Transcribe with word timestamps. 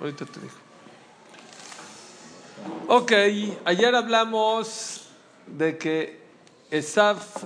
Ahorita 0.00 0.24
te 0.26 0.40
digo. 0.40 0.52
Ok, 2.88 3.12
ayer 3.64 3.94
hablamos 3.94 5.06
de 5.46 5.78
que 5.78 6.20
Esaf 6.70 7.44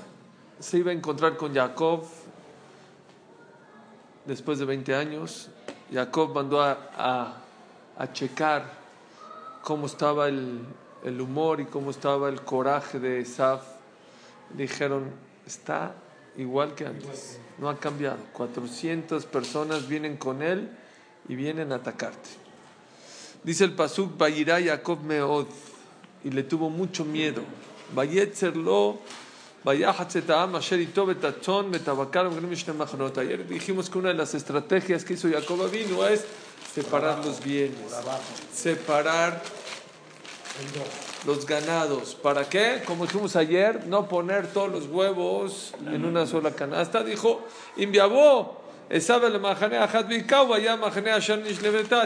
se 0.58 0.78
iba 0.78 0.90
a 0.90 0.94
encontrar 0.94 1.36
con 1.36 1.54
Jacob 1.54 2.04
después 4.24 4.58
de 4.58 4.64
20 4.64 4.94
años. 4.94 5.48
Jacob 5.92 6.34
mandó 6.34 6.62
a, 6.62 6.90
a- 6.96 7.36
a 7.96 8.12
checar 8.12 8.64
cómo 9.62 9.86
estaba 9.86 10.28
el, 10.28 10.60
el 11.04 11.20
humor 11.20 11.60
y 11.60 11.66
cómo 11.66 11.90
estaba 11.90 12.28
el 12.28 12.40
coraje 12.42 12.98
de 12.98 13.20
Esaf. 13.20 13.62
Dijeron, 14.54 15.10
está 15.46 15.94
igual 16.36 16.74
que 16.74 16.86
antes, 16.86 17.38
no 17.58 17.68
ha 17.68 17.76
cambiado. 17.78 18.18
400 18.32 19.26
personas 19.26 19.86
vienen 19.88 20.16
con 20.16 20.42
él 20.42 20.68
y 21.28 21.34
vienen 21.36 21.70
a 21.72 21.76
atacarte. 21.76 22.30
Dice 23.44 23.64
el 23.64 23.72
Pasuk, 23.72 24.16
Vayirá 24.16 24.58
Jacob 24.60 25.00
Meod, 25.02 25.46
y 26.24 26.30
le 26.30 26.42
tuvo 26.42 26.70
mucho 26.70 27.04
miedo. 27.04 27.42
Vayetzerlo, 27.94 28.98
Vayahatzetam, 29.62 30.56
Asher 30.56 30.80
Ito, 30.80 31.04
Betatzon, 31.04 31.70
Betabakar, 31.70 32.30
Benim 32.30 32.54
Shne 32.54 32.72
Machnot. 32.72 33.18
Ayer 33.18 33.46
dijimos 33.46 33.90
que 33.90 33.98
una 33.98 34.08
de 34.08 34.14
las 34.14 34.34
estrategias 34.34 35.04
que 35.04 35.12
hizo 35.12 35.28
Jacob 35.30 35.70
vino 35.70 36.06
es 36.06 36.24
separar 36.74 37.22
los 37.22 37.44
bienes, 37.44 37.78
separar 38.50 39.42
los 41.26 41.44
ganados. 41.44 42.14
¿Para 42.14 42.48
qué? 42.48 42.82
Como 42.86 43.04
dijimos 43.04 43.36
ayer, 43.36 43.86
no 43.86 44.08
poner 44.08 44.46
todos 44.46 44.70
los 44.70 44.86
huevos 44.86 45.74
en 45.86 46.06
una 46.06 46.26
sola 46.26 46.52
canasta. 46.52 47.04
Dijo, 47.04 47.46
Inviabó, 47.76 48.63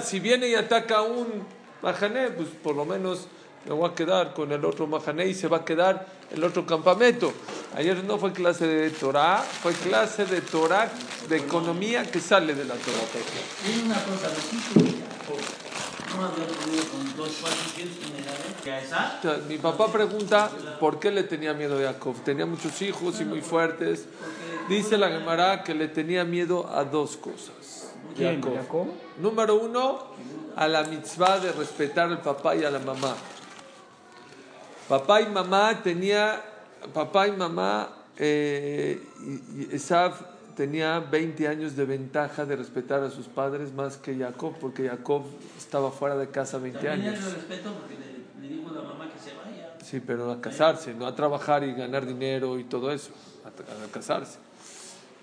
Si 0.02 0.20
viene 0.20 0.48
y 0.48 0.54
ataca 0.54 1.02
un 1.02 1.44
Mahane, 1.82 2.30
pues 2.30 2.48
por 2.62 2.74
lo 2.74 2.84
menos 2.84 3.26
me 3.66 3.74
voy 3.74 3.90
a 3.90 3.94
quedar 3.94 4.32
con 4.34 4.52
el 4.52 4.64
otro 4.64 4.86
Mahane 4.86 5.26
y 5.26 5.34
se 5.34 5.48
va 5.48 5.58
a 5.58 5.64
quedar 5.64 6.06
el 6.30 6.42
otro 6.44 6.64
campamento. 6.64 7.32
Ayer 7.74 8.02
no 8.04 8.18
fue 8.18 8.32
clase 8.32 8.66
de 8.66 8.90
Torah, 8.90 9.38
fue 9.38 9.72
clase 9.72 10.24
de 10.24 10.40
Torah, 10.40 10.90
de 11.28 11.36
economía 11.36 12.04
que 12.04 12.20
sale 12.20 12.54
de 12.54 12.64
la 12.64 12.74
Torah. 12.74 12.98
Dime 13.64 13.84
una 13.86 14.02
cosa, 14.04 14.28
no 16.16 16.26
habían 16.26 16.48
podido 16.48 16.84
con 16.88 17.16
dos 17.16 17.42
Mi 19.48 19.58
papá 19.58 19.92
pregunta 19.92 20.50
por 20.80 20.98
qué 20.98 21.10
le 21.10 21.24
tenía 21.24 21.54
miedo 21.54 21.78
a 21.78 21.92
Jacob. 21.92 22.16
Tenía 22.24 22.46
muchos 22.46 22.80
hijos 22.82 23.20
y 23.20 23.24
muy 23.24 23.40
fuertes. 23.40 24.06
Dice 24.68 24.98
la 24.98 25.08
Gemara 25.08 25.62
que 25.64 25.74
le 25.74 25.88
tenía 25.88 26.24
miedo 26.24 26.68
a 26.68 26.84
dos 26.84 27.16
cosas. 27.16 27.92
Jacob. 28.16 28.88
Número 29.18 29.54
uno, 29.56 29.98
a 30.56 30.68
la 30.68 30.82
mitzvah 30.84 31.38
de 31.38 31.52
respetar 31.52 32.08
al 32.08 32.20
papá 32.20 32.56
y 32.56 32.64
a 32.64 32.70
la 32.70 32.78
mamá. 32.78 33.14
Papá 34.88 35.20
y 35.20 35.26
mamá 35.26 35.82
tenía, 35.82 36.42
papá 36.92 37.28
y 37.28 37.32
mamá, 37.32 37.88
eh, 38.16 39.00
tenía 40.56 40.98
20 40.98 41.46
años 41.46 41.76
de 41.76 41.84
ventaja 41.84 42.44
de 42.44 42.56
respetar 42.56 43.02
a 43.02 43.10
sus 43.10 43.26
padres 43.26 43.72
más 43.72 43.96
que 43.96 44.16
Jacob, 44.16 44.54
porque 44.60 44.88
Jacob 44.88 45.22
estaba 45.56 45.90
fuera 45.92 46.16
de 46.16 46.28
casa 46.28 46.58
20 46.58 46.78
También 46.80 47.14
años. 47.14 47.24
es 47.24 47.34
respeto 47.34 47.72
porque 47.72 47.94
le, 47.94 48.48
le 48.48 48.54
dijo 48.56 48.70
a 48.70 48.72
la 48.72 48.82
mamá 48.82 49.08
que 49.12 49.18
se 49.20 49.36
vaya. 49.36 49.74
Sí, 49.84 50.00
pero 50.00 50.32
a 50.32 50.40
casarse, 50.40 50.94
no 50.94 51.06
a 51.06 51.14
trabajar 51.14 51.62
y 51.62 51.72
ganar 51.74 52.04
dinero 52.06 52.58
y 52.58 52.64
todo 52.64 52.90
eso, 52.90 53.10
a 53.44 53.90
casarse. 53.92 54.47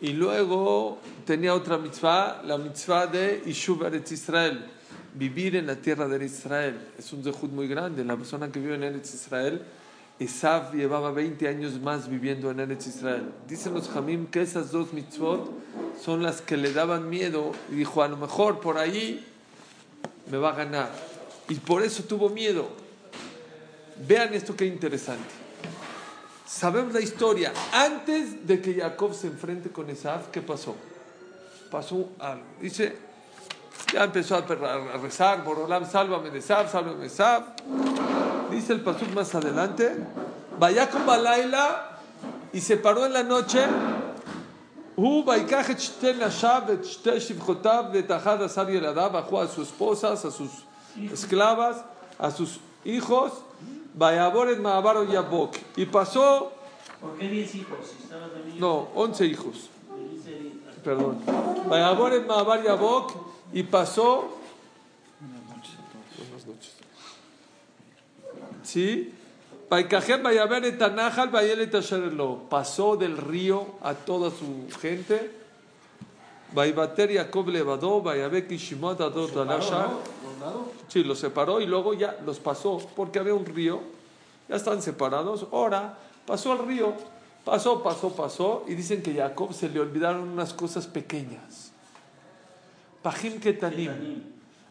Y 0.02 0.10
luego 0.14 1.00
tenía 1.26 1.54
otra 1.54 1.78
mitzvah, 1.78 2.42
la 2.44 2.58
mitzvah 2.58 3.08
de 3.08 3.44
Ishuv 3.46 3.86
Eretz 3.86 4.12
Israel, 4.12 4.66
vivir 5.14 5.56
en 5.56 5.68
la 5.68 5.76
tierra 5.76 6.08
de 6.08 6.26
Israel. 6.26 6.78
Es 6.98 7.14
un 7.14 7.24
zehut 7.24 7.52
muy 7.52 7.68
grande. 7.68 8.04
La 8.04 8.18
persona 8.18 8.52
que 8.52 8.60
vive 8.60 8.76
en 8.76 8.84
Eretz 8.84 9.14
Israel, 9.14 9.62
Esav 10.20 10.74
llevaba 10.74 11.12
20 11.12 11.48
años 11.48 11.80
más 11.80 12.10
viviendo 12.10 12.52
en 12.52 12.60
Eretz 12.60 12.88
Israel. 12.88 13.24
Dicen 13.48 13.74
los 13.74 13.90
Hamim 13.96 14.28
que 14.28 14.42
esas 14.42 14.72
dos 14.72 14.92
mitzvot 14.92 15.50
son 16.04 16.22
las 16.22 16.42
que 16.42 16.58
le 16.58 16.74
daban 16.74 17.10
miedo 17.10 17.54
y 17.72 17.76
dijo, 17.76 18.04
a 18.04 18.08
lo 18.10 18.18
mejor 18.18 18.60
por 18.60 18.78
ahí 18.78 19.26
me 20.30 20.38
va 20.38 20.50
a 20.50 20.56
ganar. 20.56 20.92
Y 21.48 21.56
por 21.56 21.84
eso 21.84 22.04
tuvo 22.04 22.30
miedo. 22.30 22.68
Vean 24.08 24.34
esto 24.34 24.56
qué 24.56 24.66
interesante. 24.66 25.45
Sabemos 26.46 26.94
la 26.94 27.02
historia. 27.02 27.52
Antes 27.74 28.46
de 28.46 28.62
que 28.62 28.76
Jacob 28.76 29.14
se 29.16 29.28
enfrente 29.28 29.72
con 29.72 29.90
Esav, 29.90 30.30
¿qué 30.32 30.42
pasó? 30.42 30.76
Pasó 31.72 32.10
algo. 32.20 32.46
Dice, 32.62 32.96
ya 33.92 34.04
empezó 34.04 34.36
a 34.36 34.42
rezar, 35.02 35.44
Borolam, 35.44 35.90
sálvame 35.90 36.30
de 36.30 36.40
Esav, 36.40 36.72
sálvame 36.72 37.00
de 37.00 37.08
Esav. 37.08 37.56
Dice 38.52 38.74
el 38.74 38.82
pasuk 38.82 39.10
más 39.16 39.34
adelante, 39.34 39.96
vaya 40.60 40.88
con 40.90 41.04
Balaila 41.06 41.98
y 42.54 42.62
se 42.62 42.78
paró 42.78 43.08
en 43.08 43.14
la 43.14 43.24
noche. 43.24 43.66
Bajó 49.12 49.42
a 49.42 49.48
sus 49.48 49.68
esposas, 49.68 50.24
a 50.26 50.32
sus 50.32 50.52
esclavas, 51.12 51.84
a 52.20 52.30
sus 52.30 52.60
hijos 52.86 53.34
Bayaboret 53.96 54.60
Mahabaro 54.60 55.06
Yabok. 55.06 55.56
Y 55.78 55.86
pasó. 55.86 56.52
¿Por 57.00 57.18
qué 57.18 57.30
10 57.30 57.56
hijos? 57.56 57.78
Si 57.88 58.60
no, 58.60 58.90
11 58.96 59.26
hijos. 59.26 59.70
Perdón. 60.84 61.18
Bayaboret 61.70 62.26
Mahabar 62.28 62.64
Yabok. 62.64 63.14
Y 63.54 63.64
pasó. 63.64 64.38
Buenas 65.20 66.46
noches. 66.46 66.74
¿Sí? 68.64 69.14
Pasó 72.50 72.98
del 72.98 73.18
río 73.18 73.68
a 73.82 73.94
toda 73.94 74.30
su 74.30 74.68
gente. 74.80 75.32
Vaibater 76.54 77.14
Jacob 77.14 77.50
Levadó, 77.50 78.02
Vayabek 78.02 78.52
Shimot 78.52 79.02
Adot 79.02 79.36
Anashar. 79.38 79.90
Sí, 80.88 81.04
los 81.04 81.20
separó 81.20 81.62
y 81.62 81.66
luego 81.66 81.94
ya 81.94 82.18
los 82.26 82.40
pasó 82.40 82.80
porque 82.96 83.20
había 83.20 83.34
un 83.34 83.46
río, 83.46 83.82
ya 84.48 84.56
están 84.56 84.82
separados. 84.82 85.48
Ahora 85.52 85.98
pasó 86.26 86.52
al 86.52 86.68
río, 86.68 86.94
pasó, 87.44 87.82
pasó, 87.84 88.16
pasó 88.16 88.64
y 88.68 88.76
dicen 88.76 89.02
que 89.02 89.14
Jacob 89.14 89.54
se 89.54 89.70
le 89.70 89.80
olvidaron 89.80 90.28
unas 90.30 90.54
cosas 90.54 90.88
pequeñas. 90.88 91.72
Pajim 93.02 93.40
Ketanim. 93.40 94.24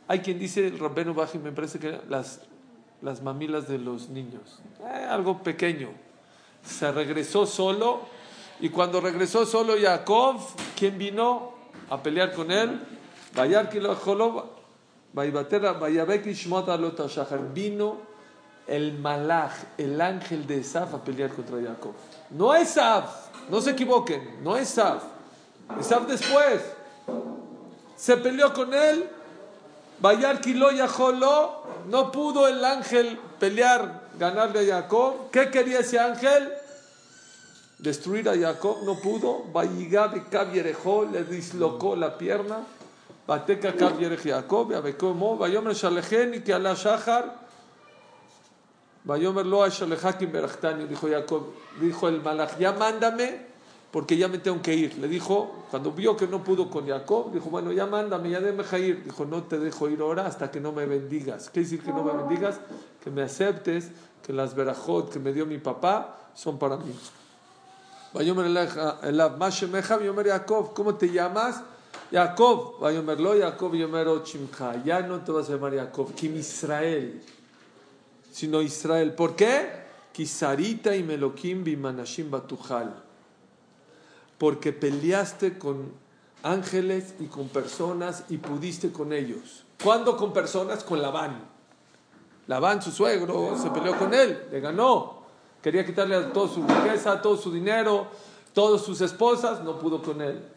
Hay 0.07 0.21
quien 0.21 0.39
dice, 0.39 0.67
el 0.67 0.79
Rabbeno 0.79 1.15
Bajim, 1.15 1.43
me 1.43 1.53
parece 1.53 1.79
que 1.79 1.99
las, 2.09 2.41
las 3.01 3.23
mamilas 3.23 3.69
de 3.69 3.79
los 3.79 4.11
niños. 4.11 4.61
Eh, 4.81 5.07
algo 5.09 5.43
pequeño. 5.43 5.91
Se 6.63 6.91
regresó 6.93 7.47
solo 7.47 8.01
y 8.61 8.69
cuando 8.69 9.01
regresó 9.01 9.47
solo 9.47 9.75
Jacob, 9.81 10.37
¿quién 10.77 10.99
vino 10.99 11.53
a 11.91 12.03
pelear 12.03 12.33
con 12.33 12.51
él? 12.51 12.81
Bayar 13.35 13.71
Vino 17.55 18.15
el 18.67 18.99
malach, 18.99 19.53
el 19.79 20.01
ángel 20.01 20.47
de 20.47 20.59
Esaf 20.61 20.95
a 20.95 21.05
pelear 21.05 21.31
contra 21.31 21.61
Jacob. 21.61 21.93
No 22.31 22.55
Esaf, 22.55 23.29
no 23.51 23.61
se 23.61 23.71
equivoquen, 23.71 24.43
no 24.43 24.57
Esaf. 24.57 25.03
Esaf 25.79 26.07
después. 26.07 26.63
Se 27.97 28.17
peleó 28.17 28.53
con 28.53 28.75
él. 28.75 29.09
Vayar 30.01 30.41
Kilo 30.41 30.73
Yaholo. 30.73 31.63
No 31.89 32.11
pudo 32.11 32.49
el 32.49 32.65
ángel 32.65 33.19
pelear, 33.39 34.09
ganarle 34.19 34.73
a 34.73 34.81
Jacob. 34.81 35.31
¿Qué 35.31 35.51
quería 35.51 35.81
ese 35.81 35.99
ángel? 35.99 36.53
Destruir 37.79 38.29
a 38.29 38.37
Jacob. 38.37 38.79
No 38.85 38.99
pudo. 38.99 39.45
Vayigabe 39.53 40.25
Yerejó 40.53 41.05
le 41.05 41.25
dislocó 41.25 41.95
la 41.95 42.19
pierna. 42.19 42.65
Kab 43.27 44.01
Yerech 44.01 44.23
Jacob. 44.23 44.71
Yabekomo. 44.71 45.37
Vayomer 45.37 45.75
Shalehen 45.75 46.35
y 46.35 46.41
que 46.41 46.53
ala 46.53 46.75
Shachar. 46.75 47.35
Vayomer 49.05 49.47
lo 49.47 49.63
a 49.63 49.69
Shalehakim 49.69 50.31
Berachtani. 50.31 50.87
Dijo 50.87 51.09
Jacob. 51.09 51.53
Dijo 51.81 52.09
el 52.09 52.21
malach. 52.21 52.59
Ya 52.59 52.73
mándame 52.73 53.55
porque 53.95 54.17
ya 54.17 54.27
me 54.27 54.39
tengo 54.39 54.61
que 54.61 54.75
ir. 54.75 54.99
Le 54.99 55.07
dijo, 55.07 55.67
cuando 55.71 55.93
vio 55.93 56.17
que 56.17 56.27
no 56.27 56.43
pudo 56.43 56.69
con 56.69 56.85
Jacob, 56.85 57.33
dijo, 57.33 57.49
bueno, 57.49 57.71
ya 57.71 57.87
mándame, 57.87 58.29
ya 58.29 58.41
déjame 58.41 58.81
ir. 58.85 59.05
Dijo, 59.05 59.25
no 59.25 59.45
te 59.45 59.57
dejo 59.57 59.89
ir 59.89 60.01
ahora 60.01 60.27
hasta 60.27 60.51
que 60.51 60.59
no 60.59 60.73
me 60.73 60.85
bendigas. 60.85 61.49
¿Qué 61.49 61.61
decir 61.61 61.81
que 61.81 61.93
no 61.93 62.03
me 62.03 62.11
bendigas? 62.11 62.59
Que 63.05 63.13
me 63.13 63.23
aceptes, 63.23 63.93
que 64.27 64.33
las 64.33 64.57
verajot 64.57 65.13
que 65.13 65.21
me 65.21 65.33
dio 65.33 65.47
mi 65.47 65.59
papá 65.59 66.17
son 66.35 66.59
para 66.59 66.77
mí. 66.77 66.93
Jacob, 70.25 70.75
¿cómo 70.75 70.97
te 70.97 71.13
llamas? 71.13 71.63
Jacob, 72.15 72.79
Vayomerlo, 72.79 73.37
Jacob, 73.37 73.75
Yomero 73.75 74.23
Chimcha. 74.23 74.81
Ya 74.85 75.01
no 75.01 75.25
te 75.25 75.33
vas 75.33 75.49
a 75.49 75.55
llamar 75.55 75.75
Jacob, 75.75 76.15
Kim 76.15 76.37
Israel, 76.37 77.21
sino 78.31 78.63
Israel. 78.63 79.13
¿Por 79.15 79.35
qué? 79.35 79.83
Kisarita 80.13 80.95
y 80.95 81.03
Melokim 81.03 81.65
bimanashim 81.65 82.31
batujal 82.31 83.03
porque 84.39 84.73
peleaste 84.73 85.59
con 85.59 85.93
ángeles 86.43 87.15
y 87.19 87.27
con 87.27 87.49
personas 87.49 88.25
y 88.29 88.39
pudiste 88.39 88.93
con 88.93 89.13
ellos. 89.13 89.65
¿Cuándo 89.83 90.17
con 90.17 90.33
personas? 90.33 90.85
Con 90.85 91.01
Labán. 91.01 91.43
Labán, 92.47 92.83
su 92.83 92.91
suegro, 92.91 93.57
se 93.57 93.71
peleó 93.71 93.99
con 93.99 94.13
él, 94.13 94.49
le 94.51 94.61
ganó. 94.61 95.25
Quería 95.63 95.87
quitarle 95.87 96.21
toda 96.25 96.49
su 96.53 96.63
riqueza, 96.67 97.23
todo 97.23 97.37
su 97.37 97.51
dinero, 97.51 98.07
todas 98.53 98.83
sus 98.83 99.01
esposas, 99.01 99.65
no 99.65 99.79
pudo 99.79 100.03
con 100.03 100.21
él. 100.21 100.54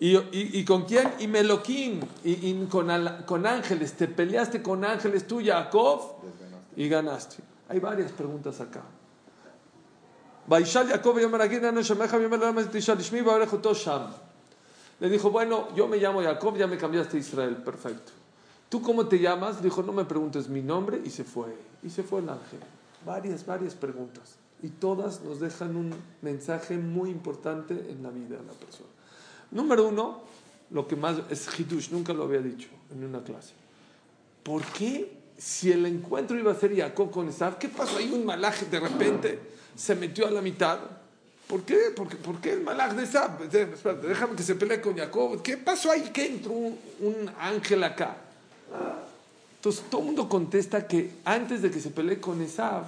¿Y, 0.00 0.64
con 0.64 0.84
quién? 0.84 1.14
Y 1.20 1.28
Meloquín, 1.28 2.00
y, 2.24 2.64
con, 2.66 2.88
con, 3.26 3.46
ángeles. 3.46 3.94
Te 3.94 4.08
peleaste 4.08 4.60
con 4.62 4.84
ángeles 4.84 5.26
tú, 5.26 5.40
Jacob, 5.44 6.16
y 6.76 6.88
ganaste. 6.88 7.36
Hay 7.68 7.78
varias 7.78 8.12
preguntas 8.12 8.60
acá. 8.60 8.82
Le 15.00 15.08
dijo, 15.08 15.30
bueno, 15.30 15.68
yo 15.74 15.88
me 15.88 15.96
llamo 15.96 16.22
Jacob, 16.22 16.56
ya 16.56 16.66
me 16.66 16.76
cambiaste 16.76 17.16
a 17.16 17.20
Israel, 17.20 17.56
perfecto. 17.56 18.12
¿Tú 18.68 18.82
cómo 18.82 19.06
te 19.06 19.18
llamas? 19.18 19.62
Dijo, 19.62 19.82
no 19.82 19.92
me 19.92 20.04
preguntes 20.04 20.48
mi 20.48 20.60
nombre 20.60 21.00
y 21.04 21.10
se 21.10 21.24
fue. 21.24 21.56
Y 21.82 21.90
se 21.90 22.02
fue 22.02 22.20
el 22.20 22.28
ángel. 22.28 22.60
Varias, 23.06 23.46
varias 23.46 23.74
preguntas. 23.74 24.36
Y 24.62 24.68
todas 24.68 25.22
nos 25.22 25.40
dejan 25.40 25.76
un 25.76 25.94
mensaje 26.22 26.76
muy 26.76 27.10
importante 27.10 27.74
en 27.90 28.02
la 28.02 28.10
vida 28.10 28.36
de 28.36 28.44
la 28.44 28.52
persona. 28.52 28.88
Número 29.54 29.88
uno, 29.88 30.20
lo 30.70 30.86
que 30.86 30.96
más 30.96 31.16
es 31.30 31.48
Hidush, 31.58 31.90
nunca 31.90 32.12
lo 32.12 32.24
había 32.24 32.40
dicho 32.40 32.68
en 32.92 33.04
una 33.04 33.24
clase. 33.24 33.54
¿Por 34.42 34.62
qué 34.66 35.10
si 35.38 35.72
el 35.72 35.86
encuentro 35.86 36.38
iba 36.38 36.52
a 36.52 36.54
ser 36.54 36.76
Jacob 36.76 37.10
con 37.10 37.28
Esaf, 37.28 37.56
qué 37.56 37.68
pasó? 37.68 37.96
Hay 37.96 38.12
un 38.12 38.26
malaje 38.26 38.66
de 38.66 38.80
repente 38.80 39.54
se 39.76 39.94
metió 39.94 40.26
a 40.26 40.30
la 40.30 40.42
mitad. 40.42 40.78
¿Por 41.46 41.62
qué? 41.62 41.92
Porque, 41.94 42.16
¿Por 42.16 42.40
qué 42.40 42.52
el 42.52 42.62
malach 42.62 42.92
de 42.94 43.06
Sab? 43.06 43.42
Espérate, 43.42 44.06
déjame 44.06 44.36
que 44.36 44.42
se 44.42 44.54
pelee 44.54 44.80
con 44.80 44.96
Jacob. 44.96 45.42
¿Qué 45.42 45.56
pasó 45.56 45.90
ahí? 45.90 46.10
¿Qué 46.12 46.26
entró 46.26 46.52
un, 46.52 47.30
ángel 47.38 47.84
acá? 47.84 48.16
Entonces 49.56 49.84
todo 49.90 50.00
el 50.00 50.06
mundo 50.08 50.28
contesta 50.28 50.86
que 50.86 51.12
antes 51.24 51.62
de 51.62 51.70
que 51.70 51.80
se 51.80 51.90
pelee 51.90 52.18
con 52.18 52.40
Esav, 52.40 52.84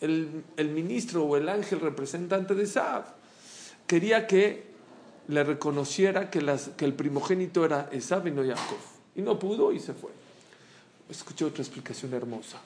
el, 0.00 0.44
el, 0.56 0.68
ministro 0.70 1.24
o 1.24 1.36
el 1.36 1.48
ángel 1.48 1.80
representante 1.80 2.54
de 2.54 2.64
Esav 2.64 3.04
quería 3.86 4.26
que 4.26 4.69
le 5.30 5.44
reconociera 5.44 6.30
que, 6.30 6.38
el 6.38 6.94
primogénito 6.94 7.64
era 7.64 7.88
Esav 7.90 8.26
y 8.26 8.30
no 8.30 8.42
Jacob. 8.42 8.78
Y 9.16 9.22
no 9.22 9.38
pudo 9.38 9.72
y 9.72 9.80
se 9.80 9.94
fue. 9.94 10.10
Escuché 11.08 11.44
otra 11.44 11.62
explicación 11.62 12.12
hermosa. 12.14 12.58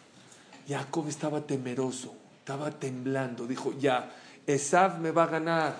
Jacob 0.66 1.08
estaba 1.08 1.40
temeroso 1.40 2.14
estaba 2.44 2.70
temblando. 2.70 3.46
Dijo, 3.46 3.72
ya, 3.81 4.12
Esav 4.46 5.00
me 5.00 5.12
va 5.12 5.22
a 5.22 5.28
ganar. 5.28 5.76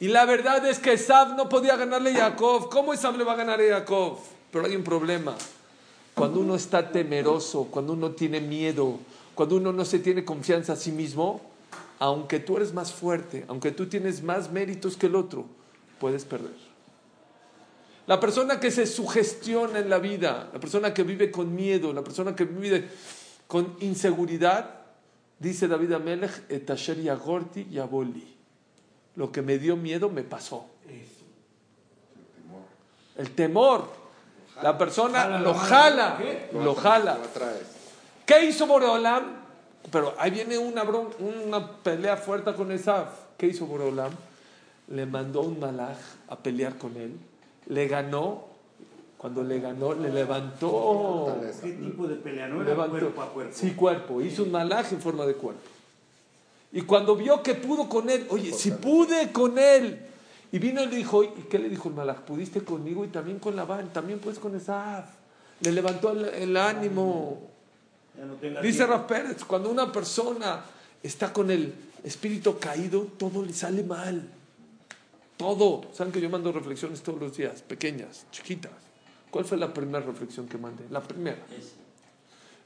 Y 0.00 0.08
la 0.08 0.24
verdad 0.24 0.64
es 0.66 0.78
que 0.78 0.94
Esav 0.94 1.36
no 1.36 1.50
podía 1.50 1.76
ganarle 1.76 2.12
a 2.12 2.30
Jacob. 2.30 2.70
¿Cómo 2.70 2.94
Esav 2.94 3.18
le 3.18 3.24
va 3.24 3.34
a 3.34 3.36
ganar 3.36 3.60
a 3.60 3.68
Jacob? 3.80 4.18
Pero 4.50 4.64
hay 4.64 4.74
un 4.74 4.84
problema. 4.84 5.36
Cuando 6.14 6.40
uno 6.40 6.54
está 6.54 6.90
temeroso, 6.90 7.64
cuando 7.70 7.92
uno 7.92 8.12
tiene 8.12 8.40
miedo, 8.40 8.98
cuando 9.34 9.56
uno 9.56 9.70
no 9.70 9.84
se 9.84 9.98
tiene 9.98 10.24
confianza 10.24 10.72
a 10.72 10.76
sí 10.76 10.92
mismo, 10.92 11.42
aunque 12.00 12.40
tú 12.40 12.56
eres 12.56 12.72
más 12.72 12.92
fuerte, 12.92 13.44
aunque 13.46 13.70
tú 13.70 13.86
tienes 13.86 14.22
más 14.22 14.50
méritos 14.50 14.96
que 14.96 15.06
el 15.06 15.14
otro, 15.14 15.44
puedes 16.00 16.24
perder. 16.24 16.56
La 18.06 18.18
persona 18.18 18.58
que 18.58 18.70
se 18.70 18.86
sugestiona 18.86 19.78
en 19.78 19.90
la 19.90 19.98
vida, 19.98 20.48
la 20.52 20.58
persona 20.58 20.94
que 20.94 21.02
vive 21.02 21.30
con 21.30 21.54
miedo, 21.54 21.92
la 21.92 22.02
persona 22.02 22.34
que 22.34 22.46
vive 22.46 22.88
con 23.46 23.76
inseguridad, 23.80 24.80
dice 25.38 25.68
David 25.68 25.92
Amelech, 25.92 26.50
etasher 26.50 27.00
yagorti 27.00 27.66
yaboli. 27.70 28.34
Lo 29.16 29.30
que 29.30 29.42
me 29.42 29.58
dio 29.58 29.76
miedo 29.76 30.08
me 30.08 30.22
pasó. 30.22 30.66
El 33.16 33.30
temor. 33.32 34.00
La 34.62 34.78
persona 34.78 35.38
lo 35.38 35.52
jala, 35.52 36.18
lo 36.54 36.74
jala. 36.74 37.18
¿Qué 38.24 38.46
hizo 38.46 38.66
Boreolam? 38.66 39.39
Pero 39.90 40.14
ahí 40.18 40.30
viene 40.30 40.58
una, 40.58 40.82
una 40.82 41.72
pelea 41.82 42.16
fuerte 42.16 42.54
con 42.54 42.70
Esaf. 42.72 43.08
¿Qué 43.36 43.46
hizo 43.46 43.66
Boreolam? 43.66 44.12
Le 44.88 45.06
mandó 45.06 45.42
un 45.42 45.58
malaj 45.58 45.96
a 46.28 46.36
pelear 46.36 46.76
con 46.76 46.96
él. 46.96 47.12
Le 47.66 47.88
ganó 47.88 48.50
cuando 49.20 49.42
le 49.42 49.60
ganó, 49.60 49.92
le 49.92 50.10
levantó. 50.10 51.36
¿Qué 51.62 51.72
tipo 51.72 52.06
de 52.06 52.16
pelea? 52.16 52.48
¿No 52.48 52.64
cuerpo 52.64 53.20
a 53.20 53.28
cuerpo? 53.28 53.52
Sí, 53.54 53.72
cuerpo. 53.72 54.22
Hizo 54.22 54.44
un 54.44 54.50
malaje 54.50 54.94
en 54.94 55.02
forma 55.02 55.26
de 55.26 55.34
cuerpo. 55.34 55.60
Y 56.72 56.80
cuando 56.82 57.14
vio 57.16 57.42
que 57.42 57.54
pudo 57.54 57.86
con 57.86 58.08
él, 58.08 58.26
oye, 58.30 58.50
si 58.50 58.70
pude 58.70 59.30
con 59.30 59.58
él. 59.58 60.06
Y 60.52 60.58
vino 60.58 60.82
y 60.82 60.86
le 60.86 60.96
dijo, 60.96 61.22
¿y 61.22 61.28
qué 61.50 61.58
le 61.58 61.68
dijo 61.68 61.90
el 61.90 61.96
malaj? 61.96 62.22
Pudiste 62.22 62.62
conmigo 62.62 63.04
y 63.04 63.08
también 63.08 63.38
con 63.38 63.54
Labán, 63.54 63.92
también 63.92 64.20
puedes 64.20 64.38
con 64.38 64.56
Esaf. 64.56 65.04
Le 65.60 65.72
levantó 65.72 66.12
el, 66.12 66.56
ánimo. 66.56 67.42
Dice 68.62 68.86
Raf 68.86 69.06
Pérez, 69.06 69.44
cuando 69.44 69.70
una 69.70 69.90
persona 69.90 70.62
está 71.02 71.32
con 71.32 71.50
el 71.50 71.72
espíritu 72.04 72.58
caído, 72.58 73.02
todo 73.18 73.42
le 73.44 73.52
sale 73.52 73.82
mal. 73.82 74.28
Todo. 75.36 75.82
Saben 75.94 76.12
que 76.12 76.20
yo 76.20 76.28
mando 76.28 76.52
reflexiones 76.52 77.02
todos 77.02 77.18
los 77.18 77.36
días, 77.36 77.62
pequeñas, 77.62 78.26
chiquitas. 78.30 78.72
¿Cuál 79.30 79.44
fue 79.44 79.56
la 79.56 79.72
primera 79.72 80.04
reflexión 80.04 80.48
que 80.48 80.58
mandé? 80.58 80.84
La 80.90 81.00
primera. 81.02 81.38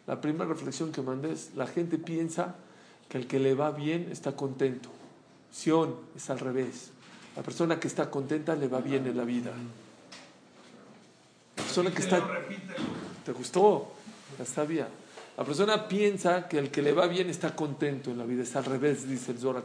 La 0.07 0.21
primera 0.21 0.47
reflexión 0.47 0.91
que 0.91 1.03
mandé 1.03 1.33
es, 1.33 1.51
la 1.55 1.67
gente 1.67 1.99
piensa 1.99 2.57
que 3.09 3.19
el 3.19 3.27
que 3.27 3.39
le 3.39 3.55
va 3.55 3.71
bien 3.71 4.09
está 4.11 4.35
contento. 4.35 4.91
Sion 5.53 5.95
es 6.17 6.31
al 6.31 6.41
revés. 6.41 6.91
La 7.37 7.43
persona 7.43 7.79
que 7.79 7.87
está 7.89 8.11
contenta 8.11 8.57
le 8.57 8.67
va 8.67 8.81
bien 8.81 9.07
en 9.07 9.17
la 9.17 9.25
vida. 9.25 9.53
La 11.57 11.63
persona 11.63 11.93
que 11.93 12.03
está... 12.03 12.27
¿Te 13.25 13.33
gustó? 13.33 13.93
Ya 14.39 14.45
sabía. 14.45 14.89
La 15.37 15.45
persona 15.45 15.89
piensa 15.89 16.47
que 16.49 16.59
el 16.59 16.71
que 16.71 16.81
le 16.81 16.93
va 16.93 17.07
bien 17.07 17.29
está 17.29 17.57
contento 17.57 18.11
en 18.11 18.19
la 18.19 18.25
vida. 18.25 18.43
Es 18.43 18.55
al 18.55 18.65
revés, 18.65 19.09
dice 19.09 19.33
el 19.33 19.39
Zohar. 19.39 19.65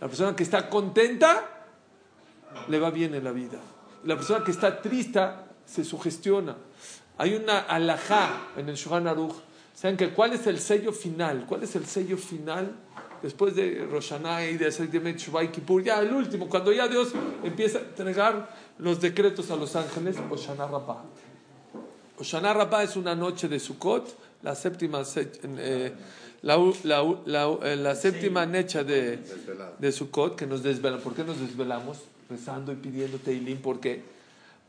La 0.00 0.06
persona 0.06 0.36
que 0.36 0.42
está 0.42 0.68
contenta 0.68 1.66
le 2.68 2.78
va 2.78 2.90
bien 2.90 3.14
en 3.14 3.24
la 3.24 3.32
vida. 3.32 3.58
La 4.04 4.14
persona 4.14 4.44
que 4.44 4.52
está 4.52 4.80
triste 4.80 5.20
se 5.64 5.84
sugestiona. 5.84 6.56
Hay 7.18 7.34
una 7.34 7.60
alajá 7.60 8.50
en 8.56 8.68
el 8.68 8.76
Shohan 8.76 9.08
Aruch. 9.08 9.34
¿Saben 9.74 9.96
que 9.96 10.10
cuál 10.10 10.32
es 10.32 10.46
el 10.46 10.58
sello 10.58 10.92
final? 10.92 11.44
¿Cuál 11.46 11.64
es 11.64 11.74
el 11.76 11.84
sello 11.86 12.16
final 12.16 12.72
después 13.22 13.54
de 13.54 13.86
Roshaná 13.90 14.44
y 14.46 14.56
de 14.56 14.70
Shuvay 14.70 15.50
Kippur? 15.50 15.82
Ya 15.82 16.00
el 16.00 16.12
último, 16.12 16.48
cuando 16.48 16.72
ya 16.72 16.88
Dios 16.88 17.12
empieza 17.42 17.78
a 17.78 17.82
entregar 17.82 18.54
los 18.78 19.00
decretos 19.00 19.50
a 19.50 19.56
los 19.56 19.74
ángeles, 19.76 20.16
Oshana 20.30 20.66
Rabbah. 20.66 21.02
Oshana 22.18 22.54
Rabbah 22.54 22.84
es 22.84 22.96
una 22.96 23.14
noche 23.14 23.48
de 23.48 23.58
Sukkot, 23.58 24.16
la 24.42 24.54
séptima, 24.54 25.02
eh, 25.58 25.92
la, 26.42 26.72
la, 26.84 27.58
eh, 27.62 27.76
la, 27.76 27.94
séptima 27.94 28.46
necha 28.46 28.84
de, 28.84 29.18
de 29.78 29.92
Sukkot 29.92 30.36
que 30.36 30.46
nos 30.46 30.62
desvelan. 30.62 31.00
¿Por 31.00 31.14
qué 31.14 31.24
nos 31.24 31.40
desvelamos? 31.40 31.98
Rezando 32.28 32.72
y 32.72 32.76
pidiendo 32.76 33.18
Teilim. 33.18 33.58
¿Por 33.58 33.80
qué? 33.80 34.02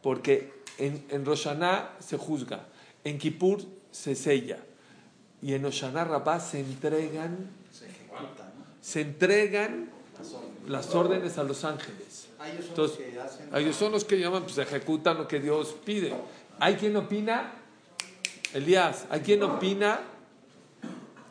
Porque 0.01 0.53
en, 0.77 1.03
en 1.09 1.25
Roshaná 1.25 1.89
se 1.99 2.17
juzga, 2.17 2.65
en 3.03 3.17
Kippur 3.17 3.61
se 3.91 4.15
sella 4.15 4.59
y 5.41 5.53
en 5.53 5.63
Roshaná 5.63 6.03
Rabbah 6.03 6.39
se 6.39 6.59
entregan, 6.59 7.49
se 8.81 9.01
entregan 9.01 9.89
las 10.67 10.93
órdenes 10.95 11.37
a 11.37 11.43
los 11.43 11.63
ángeles. 11.63 12.27
Entonces, 12.69 12.99
ellos 13.53 13.75
son 13.75 13.91
los 13.91 14.05
que 14.05 14.19
llaman, 14.19 14.43
pues 14.43 14.57
ejecutan 14.57 15.17
lo 15.17 15.27
que 15.27 15.39
Dios 15.39 15.75
pide. 15.85 16.13
Hay 16.59 16.75
quien 16.75 16.95
opina, 16.95 17.53
Elías, 18.53 19.05
hay 19.09 19.21
quien 19.21 19.43
opina 19.43 19.99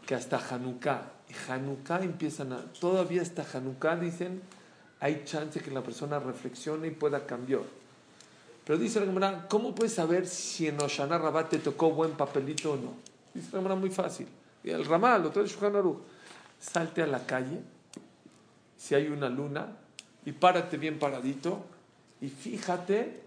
que 0.06 0.14
hasta 0.14 0.38
Hanukkah, 0.38 1.12
y 1.28 1.50
Hanukkah 1.50 2.02
empiezan 2.02 2.52
a, 2.52 2.58
todavía 2.78 3.23
hasta 3.23 3.44
Hanukkah 3.52 3.96
dicen, 3.96 4.42
hay 5.00 5.23
chance 5.25 5.61
que 5.61 5.70
la 5.70 5.82
persona 5.82 6.18
reflexione 6.18 6.88
y 6.88 6.90
pueda 6.90 7.26
cambiar. 7.26 7.62
Pero 8.64 8.78
dice 8.78 9.00
la 9.00 9.06
Gemara, 9.06 9.46
¿cómo 9.49 9.75
puedes 9.75 9.94
saber 9.94 10.26
si 10.26 10.66
en 10.66 10.80
Oshana 10.80 11.18
Rabat 11.18 11.50
te 11.50 11.58
tocó 11.58 11.90
buen 11.90 12.12
papelito 12.12 12.73
o 12.73 12.76
no? 12.76 12.94
Dice 13.32 13.49
la 13.52 13.58
Gemara 13.58 13.75
muy 13.76 13.90
fácil. 13.90 14.26
Y 14.62 14.70
el 14.70 14.85
Ramal, 14.85 15.23
lo 15.23 15.30
trae 15.30 15.46
Shulchan 15.46 15.75
Salte 16.58 17.02
a 17.02 17.06
la 17.06 17.25
calle 17.25 17.61
si 18.76 18.94
hay 18.94 19.08
una 19.08 19.28
luna 19.28 19.68
y 20.25 20.32
párate 20.32 20.76
bien 20.76 20.99
paradito 20.99 21.64
y 22.20 22.28
fíjate 22.28 23.23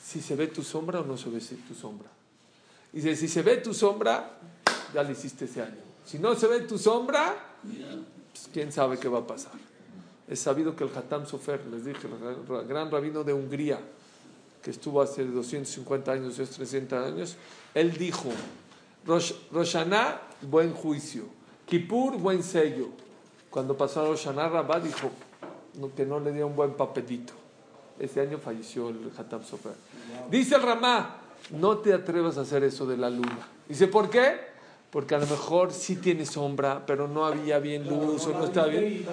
si 0.00 0.20
se 0.20 0.36
ve 0.36 0.46
tu 0.46 0.62
sombra 0.62 1.00
o 1.00 1.04
no 1.04 1.16
se 1.16 1.30
ve 1.30 1.40
tu 1.40 1.74
sombra. 1.74 2.15
Dice, 2.96 3.14
si 3.14 3.28
se 3.28 3.42
ve 3.42 3.58
tu 3.58 3.74
sombra, 3.74 4.38
ya 4.94 5.02
lo 5.02 5.12
hiciste 5.12 5.44
ese 5.44 5.60
año. 5.60 5.76
Si 6.06 6.18
no 6.18 6.34
se 6.34 6.46
ve 6.46 6.60
tu 6.60 6.78
sombra, 6.78 7.36
pues, 8.32 8.48
quién 8.50 8.72
sabe 8.72 8.96
qué 8.96 9.06
va 9.06 9.18
a 9.18 9.26
pasar. 9.26 9.52
Es 10.26 10.40
sabido 10.40 10.74
que 10.74 10.84
el 10.84 10.90
Hatam 10.96 11.26
Sofer, 11.26 11.60
les 11.66 11.84
dije, 11.84 12.08
el 12.08 12.66
gran 12.66 12.90
rabino 12.90 13.22
de 13.22 13.34
Hungría, 13.34 13.78
que 14.62 14.70
estuvo 14.70 15.02
hace 15.02 15.26
250 15.26 16.10
años, 16.10 16.36
300 16.36 17.06
años, 17.06 17.36
él 17.74 17.92
dijo, 17.98 18.30
Rosh, 19.04 19.34
Roshaná, 19.52 20.22
buen 20.40 20.72
juicio, 20.72 21.24
Kippur, 21.66 22.16
buen 22.16 22.42
sello. 22.42 22.88
Cuando 23.50 23.76
pasó 23.76 24.06
a 24.06 24.08
Roshaná, 24.08 24.48
Rabá 24.48 24.80
dijo 24.80 25.10
que 25.94 26.06
no 26.06 26.18
le 26.18 26.32
dio 26.32 26.46
un 26.46 26.56
buen 26.56 26.72
papelito. 26.72 27.34
Ese 27.98 28.22
año 28.22 28.38
falleció 28.38 28.88
el 28.88 29.12
Hatam 29.18 29.44
Sofer. 29.44 29.74
Dice 30.30 30.54
el 30.54 30.62
Ramá, 30.62 31.25
no 31.50 31.78
te 31.78 31.92
atrevas 31.92 32.38
a 32.38 32.42
hacer 32.42 32.64
eso 32.64 32.86
de 32.86 32.96
la 32.96 33.10
luna. 33.10 33.48
Dice, 33.68 33.86
¿por 33.86 34.10
qué? 34.10 34.56
porque 34.96 35.14
a 35.14 35.18
lo 35.18 35.26
mejor 35.26 35.72
sí 35.72 35.96
tiene 35.96 36.24
sombra, 36.24 36.86
pero 36.86 37.06
no 37.06 37.26
había 37.26 37.58
bien 37.58 37.86
luz 37.86 38.26
o 38.28 38.30
no 38.30 38.44
estaba 38.44 38.68
bien. 38.68 39.04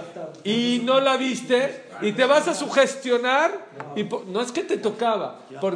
Y 0.46 0.82
no 0.84 1.02
la 1.02 1.18
viste 1.18 1.88
y 2.02 2.14
te 2.14 2.24
vas 2.24 2.48
a 2.48 2.54
sugestionar 2.54 3.68
y 3.94 4.04
no 4.04 4.40
es 4.40 4.54
que 4.54 4.64
te 4.64 4.78
tocaba. 4.78 5.42
Por, 5.60 5.76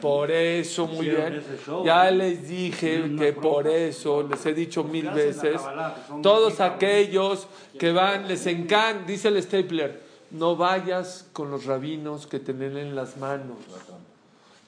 por 0.00 0.30
eso, 0.30 0.86
muy 0.86 1.10
bien. 1.10 1.42
Ya 1.84 2.10
les 2.10 2.48
dije 2.48 3.14
que 3.18 3.34
por 3.34 3.66
eso, 3.68 4.22
les 4.22 4.46
he 4.46 4.54
dicho 4.54 4.84
mil 4.84 5.10
veces, 5.10 5.60
todos 6.22 6.60
aquellos 6.60 7.46
que 7.78 7.92
van, 7.92 8.26
les 8.26 8.46
encanta, 8.46 9.04
dice 9.06 9.28
el 9.28 9.42
Stapler, 9.42 10.00
no 10.30 10.56
vayas 10.56 11.26
con 11.32 11.50
los 11.50 11.66
rabinos 11.66 12.26
que 12.26 12.40
te 12.40 12.52
leen 12.54 12.76
en 12.78 12.96
las 12.96 13.16
manos. 13.16 13.58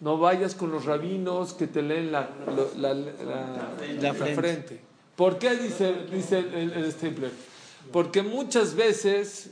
No 0.01 0.19
vayas 0.19 0.55
con 0.55 0.71
los 0.71 0.85
rabinos 0.85 1.55
que 1.55 1.67
te 1.67 1.83
leen 1.83 2.13
la, 2.13 2.29
la, 2.77 4.15
frente. 4.15 4.81
¿Por 5.17 5.39
qué 5.39 5.57
dice, 5.57 6.07
dice 6.13 6.39
el, 6.39 6.73
el, 6.73 7.33
Porque 7.91 8.23
muchas 8.23 8.75
veces 8.75 9.51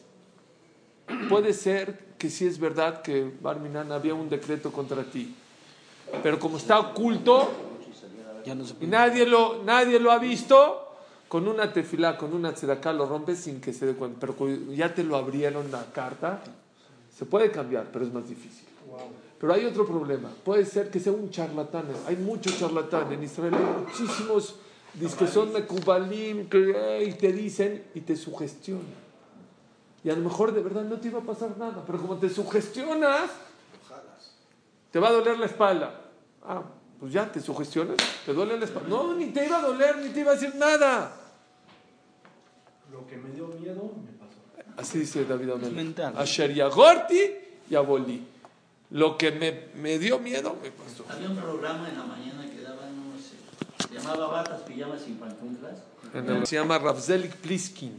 puede 1.29 1.55
ser 1.55 2.15
que 2.19 2.29
sí 2.29 2.47
es 2.47 2.59
verdad 2.59 3.01
que 3.01 3.31
Barminan 3.41 3.91
había 3.93 4.15
un 4.15 4.29
decreto 4.29 4.71
contra 4.71 5.03
ti, 5.05 5.35
pero 6.23 6.39
como 6.39 6.59
está 6.59 6.79
oculto 6.79 7.51
y 8.81 8.87
nadie 8.87 9.27
lo, 9.27 9.63
nadie 9.65 9.99
lo 9.99 10.11
ha 10.13 10.19
visto, 10.19 10.97
con 11.29 11.49
una 11.49 11.73
tefilá, 11.73 12.17
con 12.17 12.35
una 12.35 12.53
tzedaká 12.53 12.93
lo 12.93 13.07
rompes 13.07 13.39
sin 13.39 13.61
que 13.61 13.73
se 13.73 13.87
dé 13.87 13.95
cuenta. 13.95 14.21
Pero 14.21 14.37
ya 14.73 14.95
te 14.95 15.03
lo 15.03 15.17
abrieron 15.17 15.71
la 15.73 15.87
carta, 15.93 16.43
se 17.17 17.25
puede 17.25 17.51
cambiar, 17.51 17.89
pero 17.93 18.05
es 18.05 18.13
más 18.13 18.29
difícil. 18.29 18.64
Pero 19.39 19.53
hay 19.53 19.65
otro 19.65 19.87
problema. 19.87 20.31
Puede 20.45 20.65
ser 20.65 20.91
que 20.91 21.01
sea 21.01 21.13
un 21.13 21.31
charlatán. 21.31 21.87
Hay 22.07 22.17
muchos 22.17 22.59
charlatanes. 22.59 23.19
En 23.19 23.25
Israel 23.25 23.55
hay 23.55 23.85
muchísimos 23.85 24.57
que 25.19 25.27
son 25.27 25.53
mekubalim 25.53 26.49
que 26.49 27.05
y 27.07 27.13
te 27.15 27.33
dicen 27.33 27.85
y 27.95 28.01
te 28.01 28.17
sugestionan. 28.17 29.05
Y 30.03 30.11
a 30.11 30.15
lo 30.15 30.21
mejor 30.21 30.53
de 30.53 30.63
verdad 30.63 30.85
no 30.85 30.99
te 31.01 31.09
iba 31.09 31.21
a 31.21 31.23
pasar 31.23 31.57
nada. 31.59 31.83
Pero 31.87 31.99
como 32.01 32.17
te 32.17 32.29
sugestionas, 32.29 33.31
te 34.91 34.99
va 34.99 35.09
a 35.09 35.13
doler 35.13 35.39
la 35.39 35.47
espalda. 35.47 36.01
Ah, 36.43 36.63
pues 37.01 37.13
ya 37.13 37.31
te 37.31 37.41
sugestionas, 37.41 37.97
te 38.25 38.33
duele 38.33 38.59
la 38.59 38.67
espalda. 38.67 38.89
No, 38.89 39.15
ni 39.15 39.27
te 39.27 39.47
iba 39.47 39.59
a 39.59 39.63
doler, 39.63 39.99
ni 39.99 40.11
te 40.11 40.21
iba 40.21 40.33
a 40.33 40.35
decir 40.35 40.55
nada. 40.55 41.17
Lo 42.93 43.07
que 43.07 43.17
me 43.17 43.31
dio 43.31 43.49
miedo 43.49 43.93
me 44.05 44.13
pasó. 44.13 44.39
Así 44.77 45.01
dice 45.01 45.25
David 45.25 45.51
Amel. 45.51 45.95
Asher 46.17 46.55
Yagorti 46.55 47.21
y 47.69 47.75
Aboli. 47.75 48.34
Lo 48.91 49.19
que 49.19 49.33
me, 49.33 49.69
me 49.81 49.99
dio 49.99 50.19
miedo 50.19 50.57
me 50.63 50.71
pasó. 50.71 51.05
Había 51.09 51.31
un 51.31 51.37
programa 51.37 51.89
en 51.89 51.99
la 51.99 52.05
mañana 52.05 52.49
que 52.51 52.61
daban, 52.61 52.97
no 52.97 53.19
sé, 53.19 53.89
se 53.89 53.95
llamaba 53.95 54.29
Batas, 54.29 54.63
Pijamas 54.63 55.03
y 55.09 55.13
Pantuflas. 55.13 55.79
Se 56.49 56.57
llama 56.57 56.79
Ravzelik 56.79 57.35
Pliskin. 57.37 57.93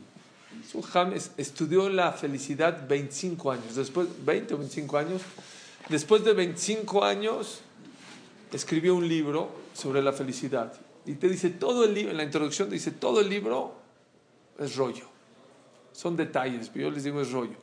Su 0.71 0.81
James 0.81 1.31
estudió 1.37 1.89
la 1.89 2.13
felicidad 2.13 2.87
25 2.87 3.51
años, 3.51 3.75
después 3.75 4.07
20 4.25 4.53
o 4.53 4.57
25 4.57 4.97
años. 4.97 5.21
Después 5.89 6.23
de 6.23 6.33
25 6.33 7.03
años 7.03 7.59
escribió 8.51 8.95
un 8.95 9.07
libro 9.07 9.49
sobre 9.73 10.01
la 10.01 10.13
felicidad. 10.13 10.73
Y 11.05 11.15
te 11.15 11.27
dice 11.29 11.49
todo 11.49 11.83
el 11.83 11.93
libro, 11.93 12.11
en 12.11 12.17
la 12.17 12.23
introducción 12.23 12.69
dice 12.69 12.91
todo 12.91 13.19
el 13.19 13.29
libro 13.29 13.75
es 14.57 14.75
rollo. 14.75 15.05
Son 15.91 16.15
detalles, 16.15 16.69
pero 16.69 16.89
yo 16.89 16.91
les 16.91 17.03
digo 17.03 17.21
es 17.21 17.31
rollo. 17.31 17.57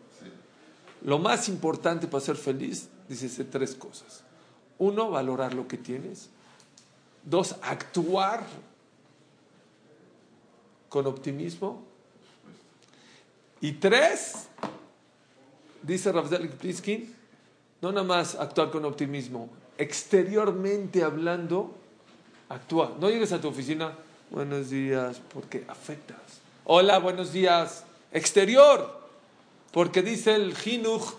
Lo 1.04 1.18
más 1.18 1.48
importante 1.48 2.06
para 2.06 2.22
ser 2.22 2.36
feliz 2.36 2.88
dice 3.08 3.44
tres 3.44 3.74
cosas. 3.74 4.22
Uno, 4.78 5.10
valorar 5.10 5.54
lo 5.54 5.68
que 5.68 5.78
tienes. 5.78 6.28
Dos, 7.24 7.56
actuar 7.62 8.44
con 10.88 11.06
optimismo. 11.06 11.82
Y 13.60 13.72
tres, 13.72 14.48
dice 15.82 16.10
Ravzelik 16.10 16.52
Pliskin, 16.52 17.14
no 17.80 17.92
nada 17.92 18.06
más 18.06 18.34
actuar 18.34 18.70
con 18.70 18.84
optimismo, 18.84 19.48
exteriormente 19.78 21.02
hablando, 21.02 21.74
actúa. 22.48 22.96
No 23.00 23.08
llegues 23.08 23.32
a 23.32 23.40
tu 23.40 23.48
oficina, 23.48 23.92
buenos 24.30 24.70
días, 24.70 25.20
porque 25.32 25.64
afectas. 25.68 26.18
Hola, 26.64 26.98
buenos 26.98 27.32
días, 27.32 27.84
exterior, 28.12 29.00
porque 29.70 30.02
dice 30.02 30.34
el 30.34 30.56
Jinuj, 30.56 31.14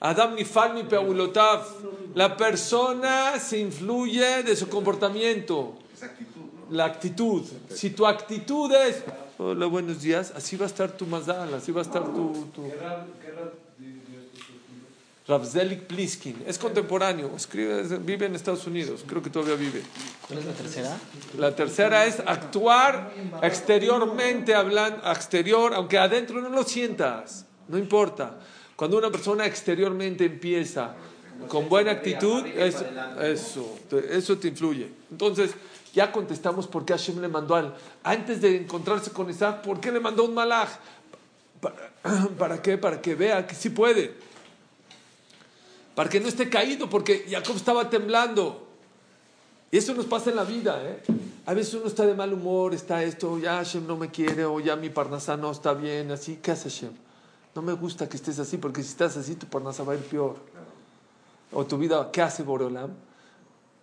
Adam 0.00 0.34
nifal 0.34 0.74
mi 0.74 0.84
peulotav. 0.84 1.66
La 2.14 2.36
persona 2.36 3.38
se 3.38 3.58
influye 3.58 4.42
de 4.42 4.56
su 4.56 4.68
comportamiento. 4.68 5.74
La 6.70 6.86
actitud. 6.86 7.42
Si 7.68 7.90
tu 7.90 8.06
actitud 8.06 8.72
es, 8.72 9.02
hola, 9.38 9.66
buenos 9.66 10.00
días, 10.00 10.32
así 10.34 10.56
va 10.56 10.64
a 10.64 10.68
estar 10.68 10.90
tu 10.92 11.04
mazal, 11.04 11.52
así 11.52 11.70
va 11.70 11.80
a 11.80 11.84
estar 11.84 12.04
tu... 12.04 12.46
tu... 12.54 12.62
Ravzelik 15.28 15.82
Pliskin, 15.86 16.42
es 16.44 16.58
contemporáneo, 16.58 17.30
escribe, 17.36 17.82
vive 17.98 18.26
en 18.26 18.34
Estados 18.34 18.66
Unidos, 18.66 19.04
creo 19.06 19.22
que 19.22 19.30
todavía 19.30 19.54
vive. 19.54 19.80
¿Cuál 20.26 20.40
es 20.40 20.44
la 20.44 20.52
tercera? 20.52 20.98
La 21.38 21.54
tercera 21.54 22.06
es 22.06 22.18
actuar 22.18 23.12
exteriormente, 23.40 24.56
hablando, 24.56 25.08
exterior, 25.08 25.72
aunque 25.74 25.98
adentro 25.98 26.40
no 26.40 26.48
lo 26.48 26.64
sientas, 26.64 27.46
no 27.68 27.78
importa. 27.78 28.40
Cuando 28.80 28.96
una 28.96 29.10
persona 29.10 29.44
exteriormente 29.44 30.24
empieza 30.24 30.94
con 31.48 31.68
buena 31.68 31.90
actitud, 31.90 32.46
eso, 32.46 32.86
eso, 33.20 33.78
eso 34.10 34.38
te 34.38 34.48
influye. 34.48 34.88
Entonces, 35.10 35.50
ya 35.92 36.10
contestamos 36.10 36.66
por 36.66 36.86
qué 36.86 36.94
Hashem 36.94 37.20
le 37.20 37.28
mandó 37.28 37.56
al. 37.56 37.74
Antes 38.02 38.40
de 38.40 38.56
encontrarse 38.56 39.10
con 39.10 39.28
Isaac, 39.28 39.60
¿por 39.60 39.80
qué 39.80 39.92
le 39.92 40.00
mandó 40.00 40.24
un 40.24 40.32
malaj? 40.32 40.70
¿Para, 42.38 42.62
qué? 42.62 42.78
Para 42.78 43.02
que 43.02 43.14
vea 43.14 43.46
que 43.46 43.54
sí 43.54 43.68
puede. 43.68 44.14
Para 45.94 46.08
que 46.08 46.18
no 46.18 46.28
esté 46.28 46.48
caído, 46.48 46.88
porque 46.88 47.26
Jacob 47.28 47.56
estaba 47.56 47.90
temblando. 47.90 48.66
Y 49.70 49.76
eso 49.76 49.92
nos 49.92 50.06
pasa 50.06 50.30
en 50.30 50.36
la 50.36 50.44
vida. 50.44 50.80
¿eh? 50.82 51.02
A 51.44 51.52
veces 51.52 51.74
uno 51.74 51.86
está 51.86 52.06
de 52.06 52.14
mal 52.14 52.32
humor, 52.32 52.72
está 52.72 53.04
esto, 53.04 53.38
ya 53.38 53.56
Hashem 53.56 53.86
no 53.86 53.98
me 53.98 54.10
quiere, 54.10 54.46
o 54.46 54.58
ya 54.58 54.74
mi 54.74 54.88
parnasá 54.88 55.36
no 55.36 55.50
está 55.50 55.74
bien, 55.74 56.10
así. 56.12 56.38
¿Qué 56.42 56.52
hace 56.52 56.70
Hashem? 56.70 57.09
No 57.54 57.62
me 57.62 57.72
gusta 57.72 58.08
que 58.08 58.16
estés 58.16 58.38
así, 58.38 58.56
porque 58.58 58.82
si 58.82 58.90
estás 58.90 59.16
así, 59.16 59.34
tu 59.34 59.46
parnasa 59.46 59.82
va 59.82 59.94
a 59.94 59.96
ir 59.96 60.02
peor. 60.02 60.36
O 61.52 61.66
tu 61.66 61.78
vida, 61.78 62.10
¿qué 62.12 62.22
hace 62.22 62.42
Borolam? 62.42 62.90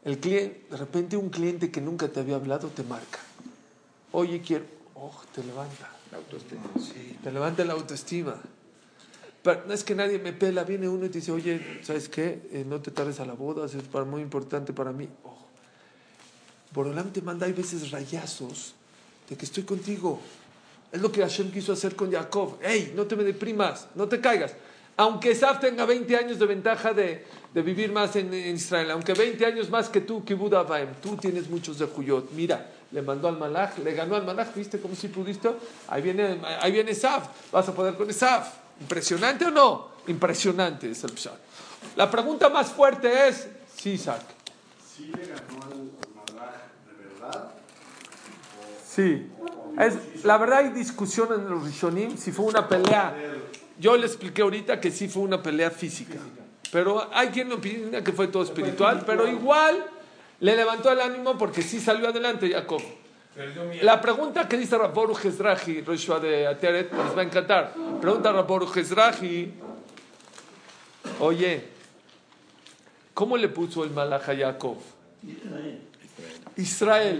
El 0.05 0.19
cliente, 0.19 0.67
de 0.69 0.77
repente 0.77 1.17
un 1.17 1.29
cliente 1.29 1.69
que 1.69 1.81
nunca 1.81 2.07
te 2.07 2.21
había 2.21 2.35
hablado 2.35 2.69
te 2.69 2.83
marca. 2.83 3.19
Oye, 4.13 4.41
quiero. 4.41 4.65
Oh, 4.95 5.11
te 5.33 5.43
levanta. 5.43 5.91
La 6.11 6.17
autoestima. 6.17 6.61
Sí, 6.79 7.17
te 7.21 7.31
levanta 7.31 7.65
la 7.65 7.73
autoestima. 7.73 8.35
Pero 9.43 9.63
no 9.67 9.73
es 9.73 9.83
que 9.83 9.95
nadie 9.95 10.17
me 10.17 10.31
pela. 10.31 10.63
Viene 10.63 10.87
uno 10.87 11.05
y 11.05 11.09
te 11.09 11.19
dice, 11.19 11.31
oye, 11.33 11.81
¿sabes 11.83 12.07
qué? 12.07 12.47
Eh, 12.51 12.65
no 12.65 12.79
te 12.79 12.91
tardes 12.91 13.19
a 13.19 13.25
la 13.25 13.33
boda, 13.33 13.65
es 13.65 13.75
muy 14.07 14.21
importante 14.21 14.71
para 14.71 14.93
mí. 14.93 15.09
Oh. 15.25 15.37
Borolam 16.73 17.11
te 17.11 17.21
manda, 17.21 17.45
hay 17.45 17.53
veces 17.53 17.91
rayazos 17.91 18.75
de 19.29 19.35
que 19.35 19.45
estoy 19.45 19.63
contigo. 19.63 20.19
Es 20.91 21.01
lo 21.01 21.11
que 21.11 21.21
Hashem 21.21 21.51
quiso 21.51 21.73
hacer 21.73 21.95
con 21.95 22.11
Jacob. 22.11 22.57
¡Ey! 22.61 22.93
No 22.95 23.05
te 23.05 23.15
me 23.15 23.23
deprimas, 23.23 23.87
no 23.95 24.07
te 24.07 24.21
caigas. 24.21 24.53
Aunque 24.95 25.31
Esaf 25.31 25.59
tenga 25.59 25.85
20 25.85 26.17
años 26.17 26.39
de 26.39 26.45
ventaja 26.47 26.91
de, 26.91 27.23
de 27.53 27.61
vivir 27.61 27.91
más 27.91 28.15
en, 28.15 28.33
Israel, 28.33 28.89
aunque 28.91 29.13
20 29.13 29.45
años 29.45 29.69
más 29.69 29.89
que 29.89 30.01
tú, 30.01 30.25
Kibud 30.25 30.53
tú 31.01 31.15
tienes 31.17 31.49
muchos 31.49 31.77
de 31.77 31.85
Juyot. 31.85 32.31
Mira, 32.31 32.71
le 32.91 33.03
mandó 33.03 33.27
al 33.27 33.37
Malach, 33.37 33.77
le 33.77 33.93
ganó 33.93 34.15
al 34.15 34.25
Malach, 34.25 34.55
¿viste 34.55 34.79
cómo 34.79 34.95
si 34.95 35.09
pudiste? 35.09 35.51
Ahí 35.87 36.01
viene, 36.01 36.39
ahí 36.61 36.71
viene 36.71 36.91
Esaf, 36.91 37.27
vas 37.51 37.69
a 37.69 37.75
poder 37.75 37.93
con 37.93 38.09
Esaf. 38.09 38.53
¿Impresionante 38.81 39.45
o 39.45 39.51
no? 39.51 39.89
Impresionante 40.07 40.89
es 40.89 41.03
el 41.03 41.11
Pshat. 41.11 41.37
La 41.95 42.09
pregunta 42.09 42.49
más 42.49 42.71
fuerte 42.71 43.27
es, 43.27 43.47
sí, 43.75 43.91
Isaac. 43.91 44.21
¿Sí 44.95 45.11
le 45.15 45.27
ganó 45.27 45.61
al 45.61 46.33
Malach 46.33 46.73
de 46.85 47.07
verdad? 47.13 47.51
Sí. 48.87 49.27
La 50.23 50.37
verdad 50.37 50.59
hay 50.59 50.69
discusión 50.69 51.29
en 51.33 51.49
los 51.49 51.63
Rishonim 51.63 52.17
si 52.17 52.31
fue 52.31 52.45
una 52.45 52.67
pelea. 52.67 53.15
Yo 53.79 53.95
le 53.95 54.07
expliqué 54.07 54.41
ahorita 54.41 54.79
que 54.79 54.89
sí 54.89 55.07
fue 55.07 55.21
una 55.21 55.41
pelea 55.41 55.69
física. 55.69 56.17
Pero 56.71 57.09
hay 57.13 57.29
quien 57.29 57.51
opina 57.51 58.03
que 58.03 58.11
fue 58.11 58.27
todo 58.27 58.43
espiritual, 58.43 59.03
pero 59.05 59.27
igual 59.27 59.85
le 60.39 60.55
levantó 60.55 60.91
el 60.91 60.99
ánimo 60.99 61.37
porque 61.37 61.61
sí 61.61 61.79
salió 61.79 62.09
adelante 62.09 62.49
Jacob. 62.49 62.81
La 63.83 64.01
pregunta 64.01 64.47
que 64.47 64.57
dice 64.57 64.77
Raboru 64.77 65.13
Jezrahi, 65.13 65.81
Roshua 65.81 66.19
de 66.19 66.47
Ateret, 66.47 66.91
les 66.91 67.15
va 67.15 67.21
a 67.21 67.23
encantar. 67.23 67.73
Pregunta 68.01 68.31
Raboru 68.31 68.65
Jezrahi, 68.65 69.53
oye, 71.19 71.67
¿cómo 73.13 73.37
le 73.37 73.47
puso 73.47 73.83
el 73.83 73.91
malaj 73.91 74.29
a 74.29 74.35
Jacob? 74.35 74.77
Israel. 76.55 77.19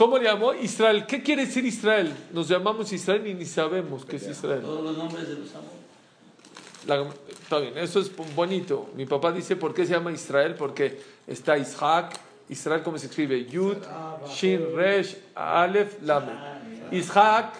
¿Cómo 0.00 0.16
le 0.16 0.24
llamó? 0.24 0.54
Israel. 0.54 1.04
¿Qué 1.04 1.22
quiere 1.22 1.44
decir 1.44 1.62
Israel? 1.66 2.10
Nos 2.32 2.48
llamamos 2.48 2.90
Israel 2.90 3.26
y 3.26 3.34
ni 3.34 3.44
sabemos 3.44 4.06
qué 4.06 4.16
es 4.16 4.26
Israel. 4.28 4.62
Todos 4.62 4.82
los 4.82 4.96
nombres 4.96 5.28
de 5.28 5.34
los 5.34 5.54
amos. 5.54 5.68
La- 6.86 7.06
está 7.28 7.58
bien, 7.58 7.76
eso 7.76 8.00
es 8.00 8.10
bonito. 8.34 8.88
Mi 8.96 9.04
papá 9.04 9.30
dice, 9.30 9.56
¿por 9.56 9.74
qué 9.74 9.84
se 9.84 9.92
llama 9.92 10.10
Israel? 10.10 10.54
Porque 10.54 11.02
está 11.26 11.58
Isaac, 11.58 12.18
Israel, 12.48 12.82
¿cómo 12.82 12.96
se 12.96 13.08
escribe? 13.08 13.44
Yud, 13.44 13.76
Shin, 14.26 14.74
Resh, 14.74 15.18
Aleph, 15.34 16.00
Lamed. 16.00 16.32
Isaac, 16.92 17.52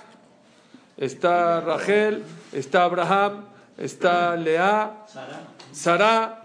está 0.96 1.60
Rachel, 1.60 2.22
está 2.54 2.84
Abraham, 2.84 3.44
está 3.76 4.34
Lea, 4.34 5.04
Sara. 5.72 6.42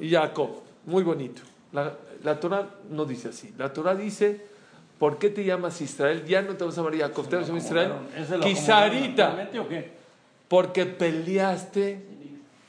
Y 0.00 0.10
Jacob. 0.10 0.62
Muy 0.86 1.02
bonito. 1.02 1.42
La, 1.72 1.92
la 2.24 2.40
Torah 2.40 2.66
no 2.88 3.04
dice 3.04 3.28
así. 3.28 3.52
La 3.58 3.70
Torah 3.70 3.94
dice, 3.94 4.51
¿por 5.02 5.18
qué 5.18 5.30
te 5.30 5.42
llamas 5.42 5.80
Israel? 5.80 6.24
Ya 6.28 6.42
no 6.42 6.54
te 6.54 6.62
vas 6.62 6.78
a 6.78 6.80
llamar 6.80 6.96
Jacob, 6.96 7.28
te 7.28 7.34
vas 7.34 7.46
a 7.46 7.48
llamar 7.48 7.64
Israel. 7.64 7.92
¿Ese 8.16 8.38
lo 8.38 8.44
Quizarita. 8.44 9.50
Porque 10.46 10.86
peleaste 10.86 12.00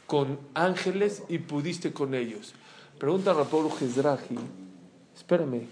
con 0.08 0.40
ángeles 0.56 1.22
y 1.30 1.38
pudiste 1.38 1.94
con 1.94 2.16
ellos. 2.16 2.56
Pregunta 2.98 3.30
a 3.30 3.34
Raporo 3.36 3.70
Jezrahi, 3.70 4.40
espérame, 5.16 5.68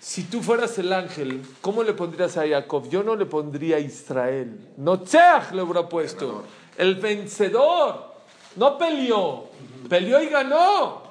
si 0.00 0.24
tú 0.24 0.42
fueras 0.42 0.76
el 0.80 0.92
ángel, 0.92 1.42
¿cómo 1.60 1.84
le 1.84 1.92
pondrías 1.92 2.36
a 2.38 2.48
Jacob? 2.48 2.88
Yo 2.90 3.04
no 3.04 3.14
le 3.14 3.26
pondría 3.26 3.78
Israel. 3.78 4.72
Notzeach 4.76 5.52
le 5.52 5.62
hubiera 5.62 5.88
puesto. 5.88 6.42
El 6.76 6.96
vencedor. 6.96 8.14
No 8.56 8.76
peleó. 8.78 9.44
Peleó 9.88 10.20
y 10.20 10.26
ganó. 10.26 11.04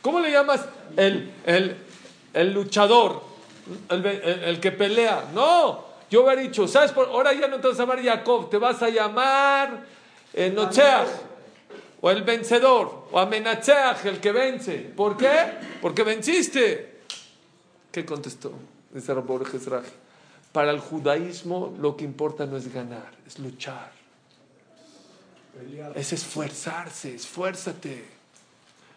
¿Cómo 0.00 0.18
le 0.18 0.32
llamas? 0.32 0.66
El, 0.96 1.32
el, 1.46 1.76
el 2.34 2.52
luchador. 2.52 3.30
El, 3.88 4.02
ve- 4.02 4.20
el- 4.24 4.44
el 4.44 4.60
que 4.60 4.72
pelea. 4.72 5.30
No. 5.34 5.84
Yo 6.10 6.24
hubiera 6.24 6.40
dicho, 6.42 6.68
¿sabes? 6.68 6.92
Por, 6.92 7.08
ahora 7.08 7.32
ya 7.32 7.48
no 7.48 7.58
te 7.60 7.68
vas 7.68 7.78
a 7.78 7.82
llamar 7.84 8.02
Jacob, 8.04 8.50
te 8.50 8.58
vas 8.58 8.82
a 8.82 8.88
llamar 8.90 9.84
eh, 10.34 10.50
Notzeach. 10.50 11.08
O 12.00 12.10
el 12.10 12.22
vencedor. 12.22 13.06
O 13.12 13.18
Amenacheach, 13.18 14.04
el 14.06 14.18
que 14.20 14.32
vence. 14.32 14.74
¿Por 14.96 15.16
qué? 15.16 15.52
Porque 15.80 16.02
venciste. 16.02 17.00
¿Qué 17.92 18.04
contestó? 18.04 18.52
Dice 18.92 19.14
Rabor. 19.14 19.44
Para 20.52 20.70
el 20.70 20.80
judaísmo 20.80 21.74
lo 21.80 21.96
que 21.96 22.04
importa 22.04 22.44
no 22.44 22.56
es 22.56 22.72
ganar, 22.74 23.10
es 23.26 23.38
luchar. 23.38 23.92
Es 25.94 26.12
esforzarse, 26.12 27.14
esfuérzate. 27.14 28.04